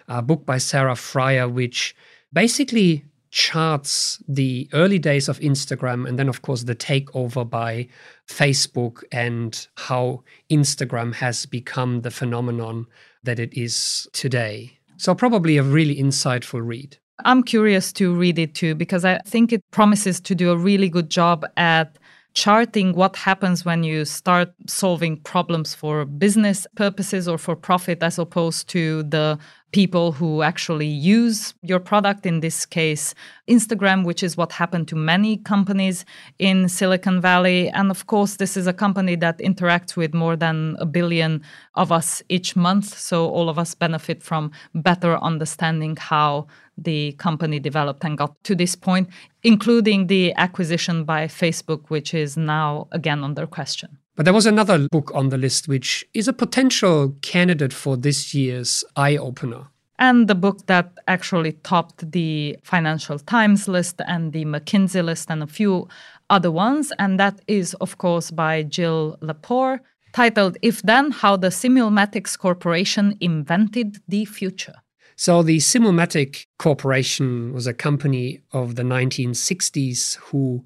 A 0.09 0.23
book 0.23 0.47
by 0.47 0.57
Sarah 0.57 0.95
Frier, 0.95 1.47
which 1.47 1.95
basically 2.33 3.05
charts 3.33 4.23
the 4.29 4.68
early 4.73 4.99
days 4.99 5.29
of 5.29 5.40
Instagram 5.40 6.07
and 6.07 6.18
then, 6.18 6.29
of 6.29 6.42
course, 6.42 6.64
the 6.64 6.77
takeover 6.77 7.49
by 7.49 7.88
Facebook 8.29 9.03
and 9.11 9.66
how 9.77 10.23
Instagram 10.51 11.14
has 11.14 11.47
become 11.47 12.03
the 12.03 12.11
phenomenon 12.11 12.87
that 13.25 13.40
it 13.40 13.53
is 13.59 14.07
today. 14.12 14.79
So, 14.99 15.14
probably 15.14 15.57
a 15.57 15.62
really 15.62 15.97
insightful 15.97 16.64
read. 16.64 16.99
I'm 17.25 17.42
curious 17.42 17.92
to 17.95 18.14
read 18.14 18.38
it 18.38 18.55
too 18.55 18.75
because 18.75 19.05
I 19.05 19.18
think 19.27 19.53
it 19.53 19.62
promises 19.71 20.21
to 20.21 20.35
do 20.35 20.51
a 20.51 20.57
really 20.57 20.88
good 20.88 21.09
job 21.09 21.45
at 21.57 21.99
charting 22.35 22.95
what 22.95 23.16
happens 23.16 23.64
when 23.64 23.85
you 23.85 24.05
start 24.05 24.53
solving 24.66 25.18
problems 25.18 25.75
for 25.75 26.05
business 26.05 26.66
purposes 26.77 27.29
or 27.29 27.38
for 27.38 27.55
profit 27.55 28.03
as 28.03 28.18
opposed 28.18 28.68
to 28.68 29.03
the 29.05 29.38
people 29.73 30.13
who 30.13 30.43
actually 30.43 30.87
use 30.87 31.55
your 31.63 31.81
product 31.81 32.27
in 32.27 32.41
this 32.41 32.67
case 32.67 33.15
Instagram 33.49 34.05
which 34.05 34.23
is 34.23 34.37
what 34.37 34.53
happened 34.53 34.87
to 34.89 34.97
many 34.97 35.39
companies 35.39 36.05
in 36.39 36.69
Silicon 36.69 37.21
Valley 37.21 37.69
and 37.71 37.91
of 37.91 38.07
course 38.07 38.37
this 38.37 38.57
is 38.57 38.67
a 38.67 38.73
company 38.73 39.17
that 39.17 39.39
interacts 39.39 39.97
with 39.97 40.15
more 40.15 40.37
than 40.37 40.77
a 40.79 40.87
billion 40.87 41.43
of 41.75 41.91
us 41.91 42.23
each 42.29 42.55
month 42.55 42.97
so 42.97 43.29
all 43.29 43.49
of 43.49 43.59
us 43.59 43.75
benefit 43.75 44.23
from 44.23 44.51
better 44.75 45.17
understanding 45.19 45.97
how 45.97 46.47
the 46.79 47.13
company 47.13 47.59
developed 47.59 48.05
and 48.05 48.17
got 48.17 48.43
to 48.45 48.55
this 48.55 48.75
point, 48.75 49.09
including 49.43 50.07
the 50.07 50.33
acquisition 50.35 51.05
by 51.05 51.27
Facebook, 51.27 51.89
which 51.89 52.15
is 52.15 52.37
now 52.37 52.89
again 52.93 53.23
under 53.23 53.47
question. 53.47 53.99
But 54.14 54.25
there 54.25 54.35
was 54.35 54.46
another 54.46 54.88
book 54.88 55.11
on 55.14 55.31
the 55.31 55.38
list, 55.38 55.68
which 55.68 56.05
is 56.12 56.29
a 56.29 56.35
potential 56.35 57.16
candidate 57.22 57.72
for 57.72 57.96
this 57.96 58.35
year's 58.35 58.85
eye 58.94 59.16
opener. 59.16 59.68
And 59.98 60.29
the 60.29 60.35
book 60.35 60.66
that 60.66 60.92
actually 61.07 61.53
topped 61.62 62.11
the 62.12 62.59
Financial 62.62 63.18
Times 63.18 63.68
list 63.68 64.01
and 64.07 64.33
the 64.33 64.44
McKinsey 64.44 65.03
list 65.03 65.31
and 65.31 65.42
a 65.42 65.46
few 65.46 65.88
other 66.29 66.51
ones. 66.51 66.92
And 66.98 67.18
that 67.20 67.40
is, 67.46 67.75
of 67.75 67.98
course, 67.98 68.31
by 68.31 68.64
Jill 68.64 69.16
Lepore, 69.22 69.81
titled 70.12 70.59
If 70.61 70.83
Then 70.83 71.11
How 71.12 71.37
the 71.37 71.48
Simulmatics 71.48 72.38
Corporation 72.38 73.16
Invented 73.20 73.98
the 74.09 74.25
Future. 74.25 74.75
So 75.16 75.42
the 75.42 75.59
Simulmatic 75.59 76.46
Corporation 76.59 77.53
was 77.53 77.66
a 77.66 77.75
company 77.75 78.40
of 78.53 78.75
the 78.75 78.83
1960s 78.83 80.16
who 80.16 80.64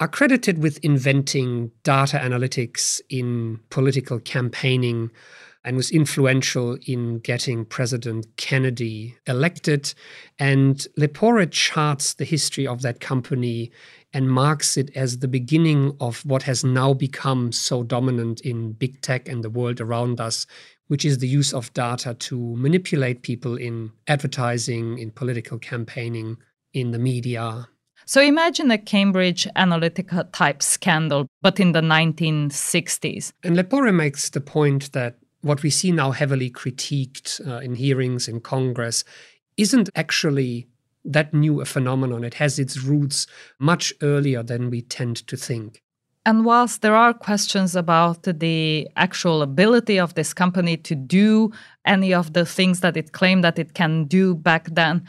are 0.00 0.08
credited 0.08 0.58
with 0.58 0.78
inventing 0.84 1.72
data 1.82 2.18
analytics 2.18 3.00
in 3.08 3.58
political 3.70 4.20
campaigning 4.20 5.10
and 5.64 5.76
was 5.76 5.90
influential 5.90 6.78
in 6.86 7.18
getting 7.18 7.64
President 7.64 8.26
Kennedy 8.36 9.16
elected. 9.26 9.92
And 10.38 10.86
Lepore 10.96 11.50
charts 11.50 12.14
the 12.14 12.24
history 12.24 12.66
of 12.66 12.82
that 12.82 13.00
company 13.00 13.72
and 14.12 14.30
marks 14.30 14.76
it 14.76 14.96
as 14.96 15.18
the 15.18 15.28
beginning 15.28 15.96
of 16.00 16.24
what 16.24 16.44
has 16.44 16.64
now 16.64 16.94
become 16.94 17.52
so 17.52 17.82
dominant 17.82 18.40
in 18.42 18.72
big 18.72 19.00
tech 19.02 19.28
and 19.28 19.42
the 19.42 19.50
world 19.50 19.80
around 19.80 20.20
us, 20.20 20.46
which 20.86 21.04
is 21.04 21.18
the 21.18 21.28
use 21.28 21.52
of 21.52 21.72
data 21.74 22.14
to 22.14 22.56
manipulate 22.56 23.22
people 23.22 23.56
in 23.56 23.90
advertising, 24.06 24.98
in 24.98 25.10
political 25.10 25.58
campaigning, 25.58 26.38
in 26.72 26.92
the 26.92 26.98
media. 26.98 27.68
So 28.08 28.22
imagine 28.22 28.70
a 28.70 28.78
Cambridge 28.78 29.46
Analytica 29.54 30.32
type 30.32 30.62
scandal, 30.62 31.26
but 31.42 31.60
in 31.60 31.72
the 31.72 31.82
1960s. 31.82 33.32
And 33.44 33.54
Lepore 33.54 33.94
makes 33.94 34.30
the 34.30 34.40
point 34.40 34.92
that 34.92 35.18
what 35.42 35.62
we 35.62 35.68
see 35.68 35.92
now 35.92 36.12
heavily 36.12 36.50
critiqued 36.50 37.46
uh, 37.46 37.58
in 37.58 37.74
hearings 37.74 38.26
in 38.26 38.40
Congress 38.40 39.04
isn't 39.58 39.90
actually 39.94 40.68
that 41.04 41.34
new 41.34 41.60
a 41.60 41.66
phenomenon. 41.66 42.24
It 42.24 42.32
has 42.34 42.58
its 42.58 42.78
roots 42.82 43.26
much 43.58 43.92
earlier 44.00 44.42
than 44.42 44.70
we 44.70 44.80
tend 44.80 45.26
to 45.26 45.36
think. 45.36 45.82
And 46.24 46.46
whilst 46.46 46.80
there 46.80 46.96
are 46.96 47.12
questions 47.12 47.76
about 47.76 48.22
the 48.22 48.88
actual 48.96 49.42
ability 49.42 50.00
of 50.00 50.14
this 50.14 50.32
company 50.32 50.78
to 50.78 50.94
do 50.94 51.52
any 51.84 52.14
of 52.14 52.32
the 52.32 52.46
things 52.46 52.80
that 52.80 52.96
it 52.96 53.12
claimed 53.12 53.44
that 53.44 53.58
it 53.58 53.74
can 53.74 54.04
do 54.04 54.34
back 54.34 54.68
then, 54.72 55.06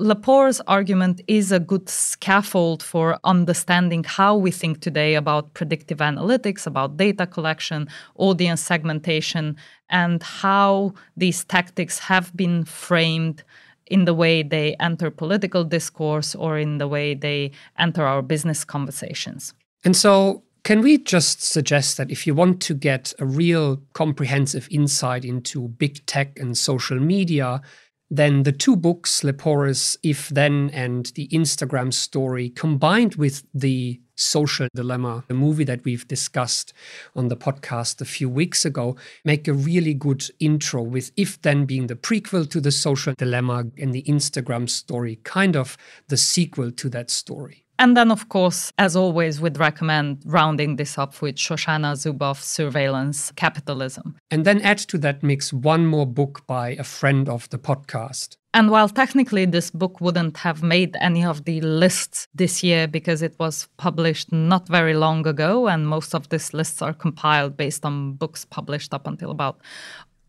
Lepore's 0.00 0.60
argument 0.68 1.20
is 1.26 1.50
a 1.50 1.58
good 1.58 1.88
scaffold 1.88 2.84
for 2.84 3.18
understanding 3.24 4.04
how 4.04 4.36
we 4.36 4.52
think 4.52 4.80
today 4.80 5.16
about 5.16 5.54
predictive 5.54 5.98
analytics, 5.98 6.68
about 6.68 6.96
data 6.96 7.26
collection, 7.26 7.88
audience 8.14 8.60
segmentation, 8.60 9.56
and 9.90 10.22
how 10.22 10.94
these 11.16 11.42
tactics 11.44 11.98
have 11.98 12.34
been 12.36 12.64
framed 12.64 13.42
in 13.86 14.04
the 14.04 14.14
way 14.14 14.44
they 14.44 14.76
enter 14.78 15.10
political 15.10 15.64
discourse 15.64 16.32
or 16.36 16.58
in 16.58 16.78
the 16.78 16.86
way 16.86 17.14
they 17.14 17.50
enter 17.76 18.04
our 18.04 18.22
business 18.22 18.64
conversations. 18.64 19.52
And 19.84 19.96
so, 19.96 20.44
can 20.62 20.80
we 20.80 20.98
just 20.98 21.42
suggest 21.42 21.96
that 21.96 22.10
if 22.10 22.24
you 22.26 22.34
want 22.34 22.60
to 22.62 22.74
get 22.74 23.14
a 23.18 23.26
real 23.26 23.80
comprehensive 23.94 24.68
insight 24.70 25.24
into 25.24 25.68
big 25.68 26.04
tech 26.06 26.38
and 26.38 26.56
social 26.56 27.00
media, 27.00 27.62
then 28.10 28.44
the 28.44 28.52
two 28.52 28.74
books, 28.74 29.22
Lepore's 29.22 29.96
If 30.02 30.28
Then 30.30 30.70
and 30.72 31.06
the 31.14 31.28
Instagram 31.28 31.92
story, 31.92 32.48
combined 32.48 33.16
with 33.16 33.44
the 33.52 34.00
social 34.14 34.66
dilemma, 34.74 35.24
the 35.28 35.34
movie 35.34 35.64
that 35.64 35.84
we've 35.84 36.08
discussed 36.08 36.72
on 37.14 37.28
the 37.28 37.36
podcast 37.36 38.00
a 38.00 38.06
few 38.06 38.28
weeks 38.28 38.64
ago, 38.64 38.96
make 39.24 39.46
a 39.46 39.52
really 39.52 39.94
good 39.94 40.24
intro, 40.40 40.82
with 40.82 41.12
If 41.16 41.40
Then 41.42 41.66
being 41.66 41.86
the 41.86 41.96
prequel 41.96 42.50
to 42.50 42.60
the 42.60 42.72
social 42.72 43.14
dilemma 43.16 43.66
and 43.78 43.92
the 43.92 44.02
Instagram 44.04 44.68
story, 44.68 45.20
kind 45.22 45.54
of 45.54 45.76
the 46.08 46.16
sequel 46.16 46.70
to 46.72 46.88
that 46.88 47.10
story. 47.10 47.67
And 47.80 47.96
then, 47.96 48.10
of 48.10 48.28
course, 48.28 48.72
as 48.76 48.96
always, 48.96 49.40
we'd 49.40 49.58
recommend 49.58 50.22
rounding 50.24 50.76
this 50.76 50.98
up 50.98 51.22
with 51.22 51.36
Shoshana 51.36 51.94
Zuboff's 51.94 52.44
Surveillance 52.44 53.30
Capitalism. 53.36 54.16
And 54.32 54.44
then 54.44 54.60
add 54.62 54.78
to 54.78 54.98
that 54.98 55.22
mix 55.22 55.52
one 55.52 55.86
more 55.86 56.06
book 56.06 56.44
by 56.48 56.70
a 56.70 56.82
friend 56.82 57.28
of 57.28 57.48
the 57.50 57.58
podcast. 57.58 58.36
And 58.52 58.70
while 58.70 58.88
technically 58.88 59.44
this 59.44 59.70
book 59.70 60.00
wouldn't 60.00 60.38
have 60.38 60.62
made 60.62 60.96
any 61.00 61.24
of 61.24 61.44
the 61.44 61.60
lists 61.60 62.26
this 62.34 62.64
year 62.64 62.88
because 62.88 63.22
it 63.22 63.36
was 63.38 63.68
published 63.76 64.32
not 64.32 64.66
very 64.66 64.94
long 64.94 65.24
ago, 65.26 65.68
and 65.68 65.86
most 65.86 66.14
of 66.14 66.28
these 66.30 66.52
lists 66.52 66.82
are 66.82 66.94
compiled 66.94 67.56
based 67.56 67.84
on 67.84 68.14
books 68.14 68.44
published 68.44 68.92
up 68.92 69.06
until 69.06 69.30
about 69.30 69.60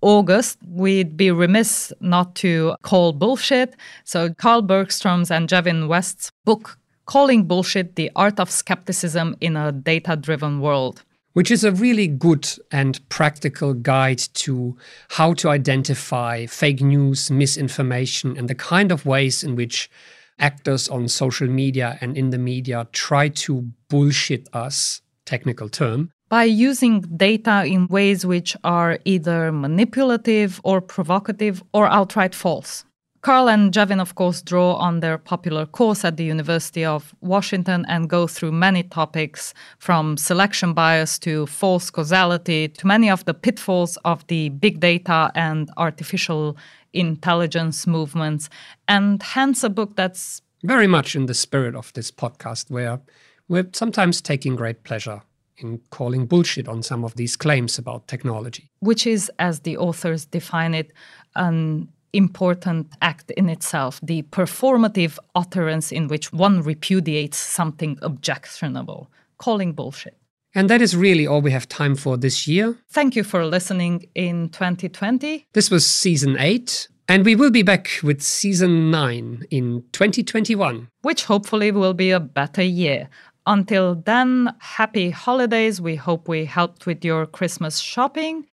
August, 0.02 0.60
we'd 0.68 1.18
be 1.18 1.32
remiss 1.32 1.92
not 2.00 2.36
to 2.36 2.76
call 2.84 3.12
bullshit. 3.12 3.76
So, 4.04 4.34
Carl 4.36 4.64
Bergstrom's 4.64 5.32
and 5.32 5.50
Jevin 5.50 5.88
West's 5.88 6.32
book 6.46 6.78
calling 7.10 7.46
bullshit 7.46 7.96
the 7.96 8.12
art 8.16 8.40
of 8.40 8.52
skepticism 8.52 9.36
in 9.42 9.58
a 9.58 9.72
data 9.72 10.16
driven 10.16 10.62
world. 10.62 11.04
Which 11.34 11.50
is 11.50 11.64
a 11.64 11.72
really 11.72 12.08
good 12.08 12.48
and 12.72 13.00
practical 13.10 13.74
guide 13.74 14.20
to 14.44 14.78
how 15.10 15.34
to 15.36 15.50
identify 15.50 16.46
fake 16.46 16.82
news, 16.82 17.32
misinformation, 17.32 18.38
and 18.38 18.48
the 18.48 18.54
kind 18.54 18.92
of 18.92 19.08
ways 19.08 19.44
in 19.44 19.56
which 19.56 19.90
actors 20.38 20.88
on 20.88 21.08
social 21.08 21.48
media 21.48 21.98
and 22.00 22.16
in 22.16 22.30
the 22.30 22.38
media 22.38 22.88
try 22.92 23.30
to 23.30 23.64
bullshit 23.90 24.48
us, 24.54 25.02
technical 25.26 25.68
term, 25.68 26.12
by 26.30 26.44
using 26.44 27.02
data 27.02 27.66
in 27.66 27.88
ways 27.88 28.24
which 28.24 28.56
are 28.64 29.00
either 29.06 29.52
manipulative 29.52 30.62
or 30.64 30.80
provocative 30.80 31.64
or 31.74 31.88
outright 31.88 32.36
false. 32.36 32.86
Carl 33.22 33.50
and 33.50 33.74
Jevin, 33.74 34.00
of 34.00 34.16
course, 34.16 34.42
draw 34.42 34.76
on 34.76 35.02
their 35.02 35.18
popular 35.18 35.66
course 35.66 36.06
at 36.06 36.16
the 36.16 36.24
University 36.24 36.86
of 36.86 37.14
Washington 37.20 37.86
and 37.90 38.10
go 38.10 38.28
through 38.28 38.54
many 38.54 38.82
topics 38.82 39.54
from 39.78 40.16
selection 40.16 40.74
bias 40.74 41.20
to 41.20 41.46
false 41.48 41.90
causality 41.90 42.70
to 42.70 42.88
many 42.88 43.10
of 43.10 43.26
the 43.26 43.34
pitfalls 43.34 43.98
of 44.06 44.26
the 44.28 44.50
big 44.50 44.80
data 44.80 45.32
and 45.36 45.70
artificial 45.76 46.56
intelligence 46.94 47.86
movements. 47.86 48.50
And 48.88 49.22
hence 49.22 49.66
a 49.66 49.70
book 49.70 49.98
that's 49.98 50.42
very 50.64 50.88
much 50.88 51.14
in 51.14 51.26
the 51.26 51.34
spirit 51.34 51.76
of 51.76 51.92
this 51.94 52.12
podcast, 52.12 52.72
where 52.72 53.02
we're 53.50 53.70
sometimes 53.74 54.22
taking 54.22 54.56
great 54.56 54.84
pleasure 54.84 55.22
in 55.58 55.82
calling 55.90 56.26
bullshit 56.26 56.70
on 56.70 56.82
some 56.82 57.04
of 57.04 57.16
these 57.16 57.36
claims 57.36 57.78
about 57.78 58.08
technology. 58.08 58.72
Which 58.80 59.06
is, 59.06 59.30
as 59.40 59.62
the 59.62 59.76
authors 59.76 60.26
define 60.26 60.74
it, 60.74 60.94
an 61.36 61.90
important 62.14 62.92
act 63.02 63.32
in 63.32 63.50
itself, 63.50 64.00
the 64.02 64.24
performative 64.24 65.18
utterance 65.36 65.92
in 65.92 66.08
which 66.08 66.34
one 66.34 66.62
repudiates 66.62 67.38
something 67.38 67.98
objectionable, 68.02 69.12
calling 69.38 69.74
bullshit. 69.74 70.16
And 70.56 70.70
that 70.70 70.82
is 70.82 70.96
really 70.96 71.28
all 71.28 71.42
we 71.42 71.52
have 71.52 71.70
time 71.70 71.96
for 71.96 72.18
this 72.18 72.48
year. 72.48 72.78
Thank 72.90 73.16
you 73.16 73.24
for 73.24 73.46
listening 73.46 74.08
in 74.16 74.50
2020. 74.50 75.46
This 75.54 75.70
was 75.70 75.86
season 75.86 76.38
8, 76.40 76.88
and 77.08 77.24
we 77.24 77.36
will 77.36 77.52
be 77.52 77.62
back 77.62 77.90
with 78.02 78.22
season 78.22 78.90
9 78.90 79.46
in 79.52 79.84
2021, 79.92 80.88
which 81.04 81.26
hopefully 81.26 81.72
will 81.72 81.94
be 81.94 82.10
a 82.10 82.20
better 82.20 82.64
year. 82.64 83.10
Until 83.46 83.96
then, 83.96 84.54
happy 84.60 85.12
holidays. 85.12 85.80
We 85.80 85.96
hope 85.96 86.28
we 86.28 86.46
helped 86.46 86.86
with 86.86 87.06
your 87.06 87.26
Christmas 87.26 87.80
shopping 87.80 88.46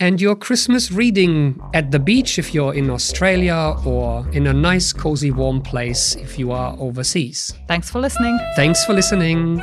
and 0.00 0.20
your 0.20 0.34
Christmas 0.34 0.90
reading 0.90 1.60
at 1.72 1.90
the 1.90 1.98
beach 1.98 2.38
if 2.38 2.52
you're 2.52 2.74
in 2.74 2.90
Australia 2.90 3.76
or 3.86 4.28
in 4.32 4.46
a 4.48 4.52
nice, 4.52 4.92
cozy, 4.92 5.30
warm 5.30 5.60
place 5.62 6.16
if 6.16 6.38
you 6.38 6.50
are 6.50 6.76
overseas. 6.78 7.54
Thanks 7.68 7.90
for 7.90 8.00
listening. 8.00 8.38
Thanks 8.56 8.84
for 8.84 8.92
listening. 8.92 9.62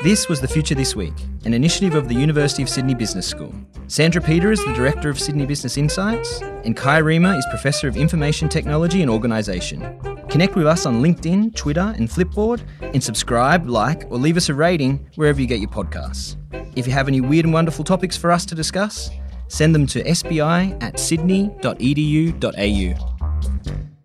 This 0.00 0.28
was 0.28 0.40
The 0.40 0.48
Future 0.48 0.76
This 0.76 0.94
Week, 0.94 1.12
an 1.44 1.52
initiative 1.52 1.94
of 1.94 2.08
the 2.08 2.14
University 2.14 2.62
of 2.62 2.68
Sydney 2.68 2.94
Business 2.94 3.26
School. 3.26 3.52
Sandra 3.88 4.22
Peter 4.22 4.52
is 4.52 4.64
the 4.64 4.72
Director 4.72 5.10
of 5.10 5.18
Sydney 5.18 5.44
Business 5.44 5.76
Insights, 5.76 6.40
and 6.40 6.76
Kai 6.76 7.00
Riemer 7.00 7.36
is 7.36 7.44
Professor 7.50 7.88
of 7.88 7.96
Information 7.96 8.48
Technology 8.48 9.02
and 9.02 9.10
Organisation. 9.10 9.98
Connect 10.30 10.54
with 10.54 10.66
us 10.66 10.86
on 10.86 11.02
LinkedIn, 11.02 11.54
Twitter, 11.56 11.94
and 11.96 12.08
Flipboard, 12.08 12.62
and 12.80 13.02
subscribe, 13.02 13.68
like, 13.68 14.04
or 14.08 14.18
leave 14.18 14.36
us 14.36 14.48
a 14.48 14.54
rating 14.54 15.04
wherever 15.16 15.40
you 15.40 15.48
get 15.48 15.58
your 15.58 15.70
podcasts. 15.70 16.37
If 16.76 16.86
you 16.86 16.92
have 16.92 17.08
any 17.08 17.20
weird 17.20 17.44
and 17.44 17.52
wonderful 17.52 17.84
topics 17.84 18.16
for 18.16 18.30
us 18.30 18.46
to 18.46 18.54
discuss, 18.54 19.10
send 19.48 19.74
them 19.74 19.86
to 19.88 20.02
sbi 20.04 20.82
at 20.82 20.98
sydney.edu.au. 20.98 23.97